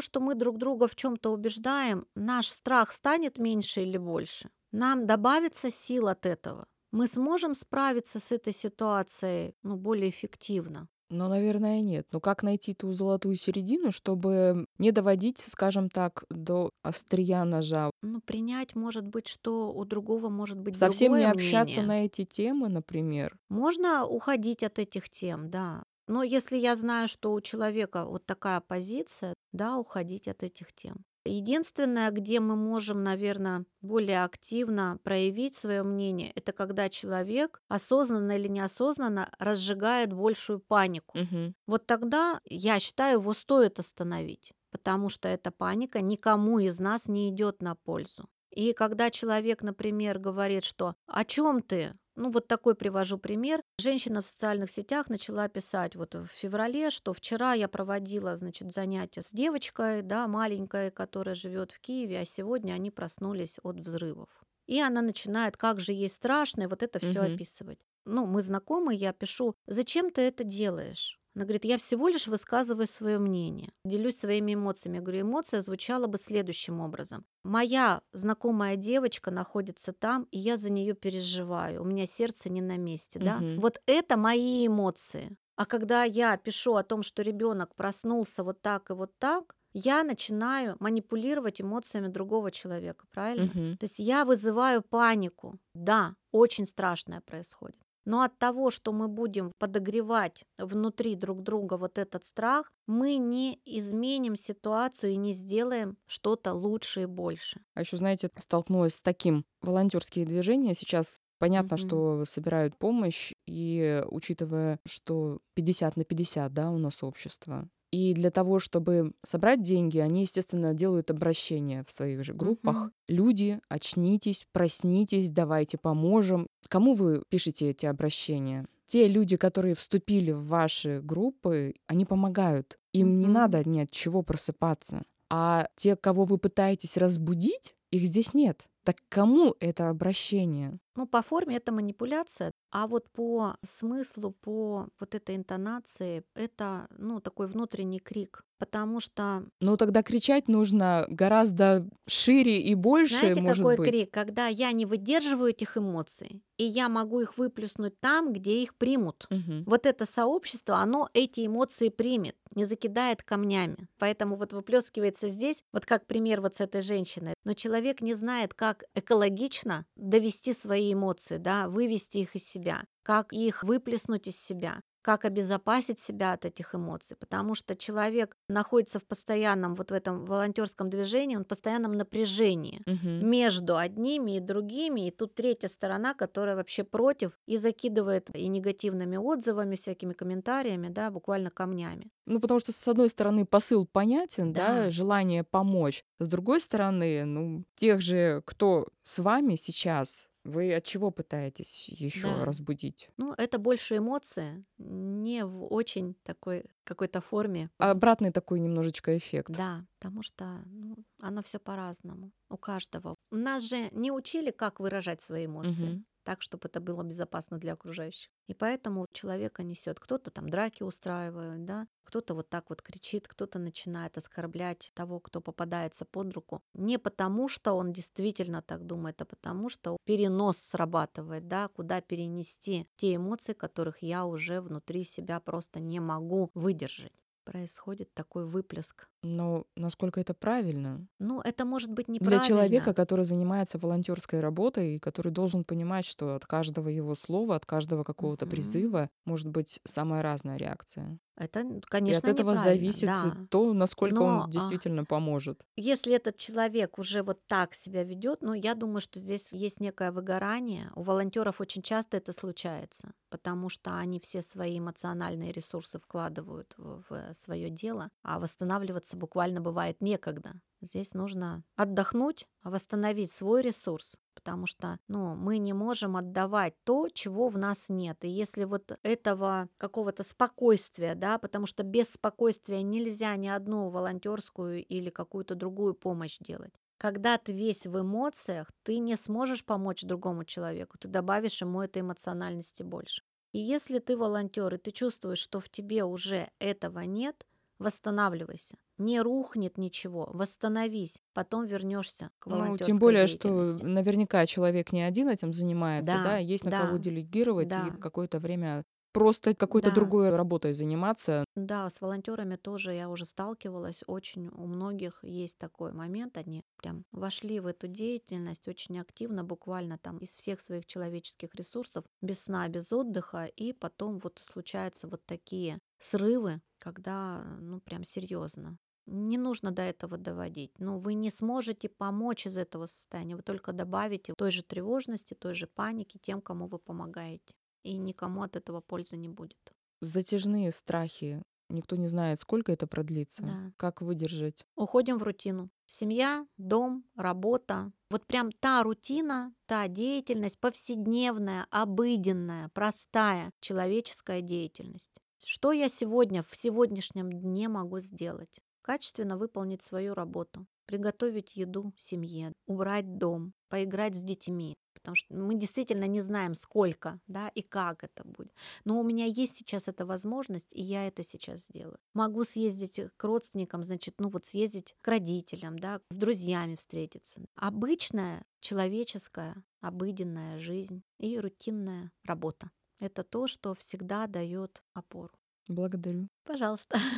что 0.00 0.18
мы 0.18 0.34
друг 0.34 0.58
друга 0.58 0.88
в 0.88 0.96
чем-то 0.96 1.30
убеждаем, 1.32 2.08
наш 2.16 2.48
страх 2.48 2.90
станет 2.90 3.38
меньше 3.38 3.82
или 3.82 3.98
больше? 3.98 4.50
Нам 4.72 5.06
добавится 5.06 5.70
сил 5.70 6.08
от 6.08 6.26
этого? 6.26 6.66
Мы 6.90 7.06
сможем 7.06 7.54
справиться 7.54 8.18
с 8.18 8.32
этой 8.32 8.52
ситуацией 8.52 9.54
ну, 9.62 9.76
более 9.76 10.10
эффективно? 10.10 10.88
Но, 11.08 11.28
наверное, 11.28 11.80
нет. 11.82 12.08
Но 12.10 12.18
как 12.18 12.42
найти 12.42 12.74
ту 12.74 12.90
золотую 12.92 13.36
середину, 13.36 13.92
чтобы 13.92 14.66
не 14.78 14.90
доводить, 14.90 15.38
скажем 15.38 15.88
так, 15.88 16.24
до 16.30 16.70
острия 16.82 17.44
ножа? 17.44 17.92
Ну, 18.02 18.20
принять, 18.20 18.74
может 18.74 19.06
быть, 19.06 19.28
что 19.28 19.72
у 19.72 19.84
другого 19.84 20.30
может 20.30 20.58
быть 20.58 20.76
Совсем 20.76 21.12
не 21.12 21.18
другое 21.18 21.30
общаться 21.30 21.80
мнение. 21.80 21.88
на 22.00 22.04
эти 22.06 22.24
темы, 22.24 22.68
например. 22.68 23.36
Можно 23.48 24.04
уходить 24.04 24.64
от 24.64 24.80
этих 24.80 25.08
тем, 25.08 25.48
да. 25.48 25.84
Но 26.06 26.22
если 26.22 26.56
я 26.56 26.76
знаю, 26.76 27.08
что 27.08 27.32
у 27.32 27.40
человека 27.40 28.04
вот 28.04 28.26
такая 28.26 28.60
позиция, 28.60 29.34
да, 29.52 29.78
уходить 29.78 30.28
от 30.28 30.42
этих 30.42 30.72
тем. 30.72 31.04
Единственное, 31.26 32.10
где 32.10 32.38
мы 32.40 32.54
можем, 32.54 33.02
наверное, 33.02 33.64
более 33.80 34.24
активно 34.24 34.98
проявить 35.02 35.54
свое 35.56 35.82
мнение, 35.82 36.30
это 36.34 36.52
когда 36.52 36.90
человек 36.90 37.62
осознанно 37.68 38.32
или 38.32 38.46
неосознанно 38.48 39.30
разжигает 39.38 40.12
большую 40.12 40.60
панику. 40.60 41.14
Мгм. 41.14 41.54
Вот 41.66 41.86
тогда, 41.86 42.40
я 42.44 42.78
считаю, 42.78 43.20
его 43.20 43.32
стоит 43.32 43.78
остановить, 43.78 44.52
потому 44.70 45.08
что 45.08 45.28
эта 45.28 45.50
паника 45.50 46.02
никому 46.02 46.58
из 46.58 46.78
нас 46.78 47.08
не 47.08 47.30
идет 47.30 47.62
на 47.62 47.74
пользу. 47.74 48.28
И 48.50 48.74
когда 48.74 49.10
человек, 49.10 49.62
например, 49.62 50.18
говорит, 50.18 50.64
что 50.64 50.94
«о 51.06 51.24
чем 51.24 51.62
ты?», 51.62 51.94
ну 52.16 52.30
вот 52.30 52.46
такой 52.48 52.74
привожу 52.74 53.18
пример. 53.18 53.60
Женщина 53.78 54.22
в 54.22 54.26
социальных 54.26 54.70
сетях 54.70 55.08
начала 55.08 55.48
писать 55.48 55.96
вот 55.96 56.14
в 56.14 56.26
феврале, 56.28 56.90
что 56.90 57.12
вчера 57.12 57.54
я 57.54 57.68
проводила, 57.68 58.36
значит, 58.36 58.72
занятия 58.72 59.22
с 59.22 59.32
девочкой, 59.32 60.02
да, 60.02 60.28
маленькой, 60.28 60.90
которая 60.90 61.34
живет 61.34 61.72
в 61.72 61.80
Киеве, 61.80 62.20
а 62.20 62.24
сегодня 62.24 62.74
они 62.74 62.90
проснулись 62.90 63.58
от 63.62 63.80
взрывов. 63.80 64.28
И 64.66 64.80
она 64.80 65.02
начинает, 65.02 65.56
как 65.56 65.80
же 65.80 65.92
ей 65.92 66.08
страшно, 66.08 66.62
и 66.62 66.66
вот 66.66 66.82
это 66.82 66.98
все 67.00 67.22
Мгм. 67.22 67.22
описывать. 67.22 67.80
Ну, 68.06 68.26
мы 68.26 68.42
знакомы, 68.42 68.94
я 68.94 69.12
пишу, 69.12 69.56
зачем 69.66 70.10
ты 70.10 70.22
это 70.22 70.44
делаешь? 70.44 71.20
Она 71.34 71.44
говорит, 71.44 71.64
я 71.64 71.78
всего 71.78 72.08
лишь 72.08 72.28
высказываю 72.28 72.86
свое 72.86 73.18
мнение, 73.18 73.72
делюсь 73.84 74.18
своими 74.18 74.54
эмоциями. 74.54 74.96
Я 74.96 75.02
говорю, 75.02 75.22
эмоция 75.22 75.60
звучала 75.62 76.06
бы 76.06 76.16
следующим 76.16 76.80
образом. 76.80 77.24
Моя 77.42 78.02
знакомая 78.12 78.76
девочка 78.76 79.30
находится 79.30 79.92
там, 79.92 80.28
и 80.30 80.38
я 80.38 80.56
за 80.56 80.72
нее 80.72 80.94
переживаю. 80.94 81.82
У 81.82 81.84
меня 81.84 82.06
сердце 82.06 82.50
не 82.50 82.60
на 82.60 82.76
месте, 82.76 83.18
да? 83.18 83.40
Вот 83.58 83.80
это 83.86 84.16
мои 84.16 84.66
эмоции. 84.66 85.36
А 85.56 85.66
когда 85.66 86.04
я 86.04 86.36
пишу 86.36 86.74
о 86.74 86.82
том, 86.82 87.02
что 87.02 87.22
ребенок 87.22 87.74
проснулся 87.76 88.42
вот 88.42 88.60
так 88.62 88.90
и 88.90 88.92
вот 88.94 89.12
так, 89.18 89.54
я 89.72 90.04
начинаю 90.04 90.76
манипулировать 90.78 91.60
эмоциями 91.60 92.06
другого 92.06 92.50
человека, 92.50 93.06
правильно? 93.10 93.46
Мгм. 93.46 93.76
То 93.76 93.84
есть 93.84 93.98
я 93.98 94.24
вызываю 94.24 94.82
панику. 94.82 95.58
Да, 95.74 96.14
очень 96.32 96.64
страшное 96.66 97.20
происходит. 97.20 97.83
Но 98.04 98.22
от 98.22 98.38
того, 98.38 98.70
что 98.70 98.92
мы 98.92 99.08
будем 99.08 99.50
подогревать 99.58 100.44
внутри 100.58 101.14
друг 101.14 101.42
друга 101.42 101.76
вот 101.76 101.98
этот 101.98 102.24
страх, 102.24 102.70
мы 102.86 103.16
не 103.16 103.58
изменим 103.64 104.36
ситуацию 104.36 105.12
и 105.12 105.16
не 105.16 105.32
сделаем 105.32 105.96
что-то 106.06 106.52
лучше 106.52 107.02
и 107.02 107.06
больше. 107.06 107.60
А 107.74 107.80
еще, 107.80 107.96
знаете, 107.96 108.30
столкнулась 108.38 108.94
с 108.96 109.02
таким. 109.02 109.44
Волонтерские 109.62 110.26
движения 110.26 110.74
сейчас 110.74 111.20
Понятно, 111.40 111.76
Мгм. 111.76 111.88
что 111.88 112.24
собирают 112.26 112.78
помощь, 112.78 113.32
и 113.46 114.02
учитывая, 114.06 114.78
что 114.86 115.40
50 115.54 115.96
на 115.96 116.04
50, 116.04 116.54
да, 116.54 116.70
у 116.70 116.78
нас 116.78 117.02
общество. 117.02 117.68
И 117.94 118.12
для 118.12 118.32
того, 118.32 118.58
чтобы 118.58 119.12
собрать 119.24 119.62
деньги, 119.62 119.98
они, 119.98 120.22
естественно, 120.22 120.74
делают 120.74 121.12
обращения 121.12 121.84
в 121.86 121.92
своих 121.92 122.24
же 122.24 122.34
группах. 122.34 122.76
Мгм. 122.76 122.92
Люди, 123.06 123.60
очнитесь, 123.68 124.44
проснитесь, 124.50 125.30
давайте 125.30 125.78
поможем. 125.78 126.48
Кому 126.68 126.94
вы 126.94 127.22
пишете 127.28 127.70
эти 127.70 127.86
обращения? 127.86 128.66
Те 128.86 129.06
люди, 129.06 129.36
которые 129.36 129.76
вступили 129.76 130.32
в 130.32 130.44
ваши 130.44 131.00
группы, 131.02 131.74
они 131.86 132.04
помогают. 132.04 132.80
Им 132.92 133.16
не 133.16 133.26
Мгм. 133.26 133.32
надо 133.32 133.62
ни 133.68 133.78
от 133.78 133.92
чего 133.92 134.22
просыпаться. 134.22 135.04
А 135.30 135.68
те, 135.76 135.94
кого 135.94 136.24
вы 136.24 136.38
пытаетесь 136.38 136.96
разбудить, 136.96 137.76
их 137.92 138.02
здесь 138.02 138.34
нет. 138.34 138.66
Так 138.82 138.96
кому 139.08 139.54
это 139.60 139.88
обращение? 139.88 140.78
Ну, 140.96 141.06
по 141.06 141.22
форме 141.22 141.56
это 141.56 141.72
манипуляция, 141.72 142.50
а 142.74 142.86
вот 142.88 143.08
по 143.12 143.56
смыслу, 143.62 144.32
по 144.32 144.88
вот 145.00 145.14
этой 145.14 145.36
интонации, 145.36 146.24
это, 146.34 146.88
ну, 146.98 147.20
такой 147.20 147.46
внутренний 147.46 148.00
крик. 148.00 148.44
Потому 148.58 149.00
что, 149.00 149.46
Ну, 149.60 149.76
тогда 149.76 150.02
кричать 150.02 150.48
нужно 150.48 151.06
гораздо 151.08 151.88
шире 152.06 152.60
и 152.60 152.74
больше, 152.74 153.34
знаете, 153.34 153.40
может 153.40 153.66
какой 153.66 153.76
быть. 153.76 154.04
крик? 154.04 154.10
Когда 154.12 154.46
я 154.48 154.72
не 154.72 154.86
выдерживаю 154.86 155.50
этих 155.50 155.76
эмоций, 155.76 156.42
и 156.56 156.64
я 156.64 156.88
могу 156.88 157.20
их 157.20 157.36
выплюснуть 157.36 158.00
там, 158.00 158.32
где 158.32 158.62
их 158.62 158.76
примут. 158.76 159.30
Мгм. 159.30 159.66
Вот 159.66 159.86
это 159.86 160.04
сообщество, 160.06 160.76
оно 160.78 161.08
эти 161.14 161.46
эмоции 161.46 161.88
примет, 161.88 162.36
не 162.54 162.64
закидает 162.64 163.22
камнями. 163.22 163.88
Поэтому 163.98 164.36
вот 164.36 164.52
выплескивается 164.52 165.28
здесь, 165.28 165.62
вот 165.72 165.86
как 165.86 166.06
пример 166.06 166.40
вот 166.40 166.56
с 166.56 166.60
этой 166.60 166.82
женщиной. 166.82 167.34
Но 167.44 167.54
человек 167.54 168.00
не 168.02 168.14
знает, 168.14 168.52
как 168.54 168.84
экологично 168.94 169.86
довести 169.96 170.52
свои 170.52 170.92
эмоции, 170.92 171.38
да, 171.38 171.68
вывести 171.68 172.18
их 172.18 172.36
из 172.36 172.44
себя, 172.46 172.84
как 173.02 173.32
их 173.32 173.62
выплеснуть 173.64 174.28
из 174.28 174.38
себя 174.38 174.80
как 175.04 175.24
обезопасить 175.26 176.00
себя 176.00 176.32
от 176.32 176.44
этих 176.46 176.74
эмоций, 176.74 177.16
потому 177.20 177.54
что 177.54 177.76
человек 177.76 178.36
находится 178.48 178.98
в 178.98 179.04
постоянном 179.04 179.74
вот 179.74 179.90
в 179.90 179.94
этом 179.94 180.24
волонтерском 180.24 180.88
движении, 180.90 181.36
он 181.36 181.44
в 181.44 181.48
постоянном 181.48 181.92
напряжении 181.92 182.82
Мгм. 182.86 183.28
между 183.30 183.76
одними 183.76 184.36
и 184.36 184.40
другими, 184.40 185.06
и 185.08 185.10
тут 185.10 185.34
третья 185.34 185.68
сторона, 185.68 186.14
которая 186.14 186.56
вообще 186.56 186.84
против 186.84 187.32
и 187.46 187.58
закидывает 187.58 188.34
и 188.34 188.48
негативными 188.48 189.16
отзывами, 189.18 189.76
всякими 189.76 190.14
комментариями, 190.14 190.88
да, 190.88 191.10
буквально 191.10 191.50
камнями. 191.50 192.10
Ну, 192.26 192.40
потому 192.40 192.58
что, 192.60 192.72
с 192.72 192.88
одной 192.88 193.10
стороны, 193.10 193.44
посыл 193.44 193.86
понятен, 193.86 194.54
да, 194.54 194.84
Да. 194.84 194.90
желание 194.90 195.44
помочь. 195.44 196.04
С 196.18 196.28
другой 196.28 196.60
стороны, 196.60 197.24
ну, 197.26 197.64
тех 197.76 198.00
же, 198.00 198.42
кто 198.46 198.88
с 199.02 199.18
вами 199.18 199.56
сейчас, 199.56 200.28
Вы 200.44 200.74
от 200.74 200.84
чего 200.84 201.10
пытаетесь 201.10 201.88
еще 201.88 202.28
Да. 202.28 202.44
разбудить? 202.44 203.08
Ну, 203.16 203.32
это 203.32 203.58
больше 203.58 203.96
эмоции, 203.96 204.64
не 204.78 205.44
в 205.44 205.64
очень 205.72 206.14
такой 206.22 206.64
какой-то 206.84 207.20
форме. 207.20 207.70
Обратный 207.78 208.30
такой 208.30 208.60
немножечко 208.60 209.16
эффект. 209.16 209.56
Да, 209.56 209.86
потому 209.98 210.22
что 210.22 210.62
ну, 210.66 210.96
оно 211.18 211.42
все 211.42 211.58
по-разному 211.58 212.32
у 212.50 212.56
каждого. 212.56 213.16
Нас 213.30 213.64
же 213.68 213.88
не 213.92 214.10
учили, 214.12 214.50
как 214.50 214.80
выражать 214.80 215.20
свои 215.20 215.46
эмоции. 215.46 215.86
Мгм. 215.86 216.04
Так, 216.24 216.42
чтобы 216.42 216.68
это 216.68 216.80
было 216.80 217.02
безопасно 217.02 217.58
для 217.58 217.74
окружающих. 217.74 218.30
И 218.46 218.54
поэтому 218.54 219.06
человека 219.12 219.62
несет. 219.62 220.00
Кто-то 220.00 220.30
там 220.30 220.48
драки 220.48 220.82
устраивает, 220.82 221.64
да, 221.64 221.86
кто-то 222.04 222.34
вот 222.34 222.48
так 222.48 222.70
вот 222.70 222.82
кричит, 222.82 223.28
кто-то 223.28 223.58
начинает 223.58 224.16
оскорблять 224.16 224.90
того, 224.94 225.20
кто 225.20 225.40
попадается 225.40 226.04
под 226.04 226.32
руку. 226.32 226.62
Не 226.74 226.98
потому, 226.98 227.48
что 227.48 227.74
он 227.74 227.92
действительно 227.92 228.62
так 228.62 228.84
думает, 228.86 229.20
а 229.22 229.24
потому, 229.24 229.68
что 229.68 229.96
перенос 230.04 230.58
срабатывает, 230.58 231.48
да, 231.48 231.68
куда 231.68 232.00
перенести 232.00 232.88
те 232.96 233.16
эмоции, 233.16 233.52
которых 233.52 234.02
я 234.02 234.26
уже 234.26 234.60
внутри 234.60 235.04
себя 235.04 235.40
просто 235.40 235.80
не 235.80 236.00
могу 236.00 236.50
выдержать. 236.54 237.12
Происходит 237.44 238.12
такой 238.14 238.44
выплеск. 238.46 239.08
Но 239.24 239.66
насколько 239.76 240.20
это 240.20 240.34
правильно? 240.34 241.08
Ну, 241.18 241.40
это 241.40 241.64
может 241.64 241.90
быть 241.92 242.06
Для 242.20 242.38
неправильно. 242.38 242.40
человека, 242.40 242.94
который 242.94 243.24
занимается 243.24 243.78
волонтерской 243.78 244.40
работой 244.40 244.96
и 244.96 244.98
который 245.00 245.32
должен 245.32 245.64
понимать, 245.64 246.06
что 246.06 246.36
от 246.36 246.46
каждого 246.46 246.88
его 246.88 247.14
слова, 247.16 247.56
от 247.56 247.66
каждого 247.66 248.04
какого-то 248.04 248.46
Мгм. 248.46 248.46
призыва 248.46 249.10
может 249.26 249.48
быть 249.48 249.80
самая 249.84 250.22
разная 250.22 250.56
реакция. 250.56 251.18
Это, 251.36 251.60
н- 251.60 251.80
И 252.04 252.12
конечно, 252.12 252.28
от 252.28 252.28
этого 252.28 252.54
зависит 252.56 253.14
да. 253.14 253.48
то, 253.50 253.72
насколько 253.74 254.22
Но, 254.22 254.24
он 254.24 254.50
а, 254.54 254.80
действительно 254.82 255.04
поможет. 255.04 255.64
Если 255.76 256.14
этот 256.14 256.36
человек 256.36 256.98
уже 257.00 257.22
вот 257.22 257.46
так 257.48 257.74
себя 257.74 258.04
ведет, 258.04 258.42
ну, 258.42 258.52
я 258.54 258.74
думаю, 258.76 259.00
что 259.00 259.18
здесь 259.18 259.52
есть 259.52 259.80
некое 259.80 260.12
выгорание. 260.12 260.92
У 260.94 261.02
волонтеров 261.02 261.60
очень 261.60 261.82
часто 261.82 262.16
это 262.16 262.32
случается, 262.32 263.14
потому 263.28 263.68
что 263.68 263.96
они 263.98 264.20
все 264.20 264.40
свои 264.42 264.78
эмоциональные 264.78 265.50
ресурсы 265.52 265.98
вкладывают 265.98 266.74
в, 266.78 267.32
свое 267.34 267.70
дело, 267.70 268.10
а 268.22 268.38
восстанавливаться 268.38 269.13
буквально 269.14 269.60
бывает 269.60 270.00
некогда. 270.00 270.60
Здесь 270.80 271.14
нужно 271.14 271.64
отдохнуть, 271.76 272.46
восстановить 272.62 273.32
свой 273.32 273.62
ресурс, 273.62 274.18
потому 274.34 274.66
что 274.66 274.98
ну, 275.08 275.34
мы 275.34 275.58
не 275.58 275.72
можем 275.72 276.16
отдавать 276.16 276.74
то, 276.84 277.08
чего 277.08 277.48
в 277.48 277.56
нас 277.56 277.88
нет. 277.88 278.22
И 278.22 278.28
если 278.28 278.64
вот 278.64 278.98
этого 279.02 279.68
какого-то 279.78 280.22
спокойствия, 280.22 281.14
да, 281.14 281.38
потому 281.38 281.66
что 281.66 281.82
без 281.84 282.12
спокойствия 282.12 282.82
нельзя 282.82 283.34
ни 283.36 283.48
одну 283.48 283.88
волонтерскую 283.88 284.84
или 284.84 285.08
какую-то 285.08 285.54
другую 285.54 285.94
помощь 285.94 286.38
делать. 286.38 286.74
Когда 286.98 287.38
ты 287.38 287.52
весь 287.52 287.86
в 287.86 288.00
эмоциях, 288.00 288.70
ты 288.82 288.98
не 288.98 289.16
сможешь 289.16 289.64
помочь 289.64 290.02
другому 290.02 290.44
человеку, 290.44 290.98
ты 290.98 291.08
добавишь 291.08 291.60
ему 291.60 291.80
этой 291.80 292.02
эмоциональности 292.02 292.82
больше. 292.82 293.22
И 293.52 293.58
если 293.58 294.00
ты 294.00 294.16
волонтер, 294.16 294.74
и 294.74 294.78
ты 294.78 294.90
чувствуешь, 294.90 295.38
что 295.38 295.60
в 295.60 295.68
тебе 295.68 296.04
уже 296.04 296.50
этого 296.58 297.00
нет, 297.00 297.46
восстанавливайся. 297.84 298.76
Не 298.98 299.20
рухнет 299.20 299.78
ничего, 299.78 300.30
восстановись, 300.32 301.20
потом 301.32 301.66
вернешься 301.66 302.30
к 302.38 302.46
Ну, 302.46 302.76
тем 302.78 302.98
более, 302.98 303.26
что 303.26 303.48
наверняка 303.82 304.46
человек 304.46 304.92
не 304.92 305.02
один 305.02 305.28
этим 305.28 305.52
занимается, 305.52 306.14
Да, 306.14 306.22
да, 306.24 306.36
есть 306.38 306.64
на 306.64 306.70
да, 306.70 306.78
кого 306.86 306.98
делегировать 306.98 307.68
да. 307.70 307.86
и 307.88 307.90
какое-то 307.90 308.38
время 308.38 308.84
просто 309.14 309.54
какой-то 309.54 309.90
Да. 309.90 309.92
другой 309.92 310.30
работой 310.36 310.72
заниматься. 310.74 311.46
Да, 311.56 311.88
с 311.88 312.00
волонтерами 312.00 312.56
тоже 312.56 312.92
я 312.94 313.08
уже 313.08 313.24
сталкивалась. 313.24 314.02
Очень 314.08 314.48
у 314.48 314.66
многих 314.66 315.20
есть 315.22 315.56
такой 315.58 315.92
момент. 315.92 316.36
Они 316.36 316.64
прям 316.76 317.04
вошли 317.12 317.60
в 317.60 317.66
эту 317.66 317.86
деятельность 317.86 318.66
очень 318.66 318.98
активно, 318.98 319.44
буквально 319.44 319.98
там 319.98 320.18
из 320.18 320.34
всех 320.34 320.60
своих 320.60 320.84
человеческих 320.86 321.54
ресурсов, 321.54 322.04
без 322.20 322.42
сна, 322.44 322.66
без 322.68 322.92
отдыха. 322.92 323.44
И 323.46 323.72
потом 323.72 324.18
вот 324.18 324.40
случаются 324.40 325.06
вот 325.08 325.24
такие 325.26 325.78
срывы, 326.00 326.60
когда, 326.78 327.44
ну, 327.60 327.80
прям 327.80 328.02
серьезно. 328.02 328.78
Не 329.06 329.38
нужно 329.38 329.70
до 329.70 329.82
этого 329.82 330.16
доводить. 330.18 330.72
Но 330.78 330.98
вы 330.98 331.14
не 331.14 331.30
сможете 331.30 331.88
помочь 331.88 332.46
из 332.46 332.56
этого 332.58 332.86
состояния. 332.86 333.36
Вы 333.36 333.42
только 333.42 333.72
добавите 333.72 334.32
той 334.36 334.50
же 334.50 334.62
тревожности, 334.64 335.34
той 335.34 335.54
же 335.54 335.68
паники 335.68 336.18
тем, 336.20 336.40
кому 336.40 336.66
вы 336.66 336.78
помогаете. 336.78 337.54
И 337.84 337.96
никому 337.96 338.42
от 338.42 338.56
этого 338.56 338.80
пользы 338.80 339.16
не 339.16 339.28
будет. 339.28 339.72
Затяжные 340.00 340.72
страхи. 340.72 341.42
Никто 341.70 341.96
не 341.96 342.08
знает, 342.08 342.40
сколько 342.40 342.72
это 342.72 342.86
продлится, 342.86 343.42
Да. 343.42 343.72
как 343.76 344.02
выдержать. 344.02 344.64
Уходим 344.76 345.16
в 345.18 345.22
рутину. 345.22 345.70
Семья, 345.86 346.46
дом, 346.58 347.04
работа. 347.16 347.92
Вот 348.10 348.26
прям 348.26 348.52
та 348.52 348.82
рутина, 348.82 349.54
та 349.66 349.88
деятельность 349.88 350.60
повседневная, 350.60 351.66
обыденная, 351.70 352.68
простая 352.74 353.50
человеческая 353.60 354.40
деятельность. 354.42 355.20
Что 355.44 355.72
я 355.72 355.88
сегодня, 355.88 356.42
в 356.42 356.54
сегодняшнем 356.54 357.30
дне 357.32 357.68
могу 357.68 357.98
сделать? 358.00 358.60
Качественно 358.82 359.38
выполнить 359.38 359.82
свою 359.82 360.12
работу, 360.14 360.66
приготовить 360.86 361.56
еду 361.56 361.92
семье, 361.96 362.52
убрать 362.66 363.16
дом, 363.16 363.52
поиграть 363.70 364.14
с 364.16 364.22
детьми. 364.22 364.76
Потому 365.04 365.16
что 365.16 365.34
мы 365.34 365.54
действительно 365.54 366.06
не 366.06 366.22
знаем, 366.22 366.54
сколько 366.54 367.20
да, 367.26 367.48
и 367.48 367.60
как 367.60 368.04
это 368.04 368.24
будет. 368.24 368.54
Но 368.84 368.98
у 368.98 369.02
меня 369.02 369.26
есть 369.26 369.54
сейчас 369.54 369.86
эта 369.86 370.06
возможность, 370.06 370.72
и 370.72 370.82
я 370.82 371.06
это 371.06 371.22
сейчас 371.22 371.66
сделаю. 371.66 371.98
Могу 372.14 372.42
съездить 372.44 372.98
к 373.18 373.24
родственникам, 373.24 373.82
значит, 373.82 374.14
ну 374.18 374.30
вот 374.30 374.46
съездить 374.46 374.94
к 375.02 375.08
родителям, 375.08 375.78
да, 375.78 376.00
с 376.08 376.16
друзьями 376.16 376.74
встретиться. 376.74 377.42
Обычная 377.54 378.46
человеческая, 378.60 379.62
обыденная 379.82 380.58
жизнь 380.58 381.02
и 381.18 381.38
рутинная 381.38 382.10
работа. 382.24 382.70
Это 382.98 383.24
то, 383.24 383.46
что 383.46 383.74
всегда 383.74 384.26
дает 384.26 384.82
опору. 384.94 385.34
Благодарю. 385.68 386.28
Пожалуйста. 386.44 386.98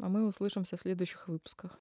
А 0.00 0.08
мы 0.08 0.26
услышимся 0.26 0.78
в 0.78 0.80
следующих 0.80 1.28
выпусках. 1.28 1.78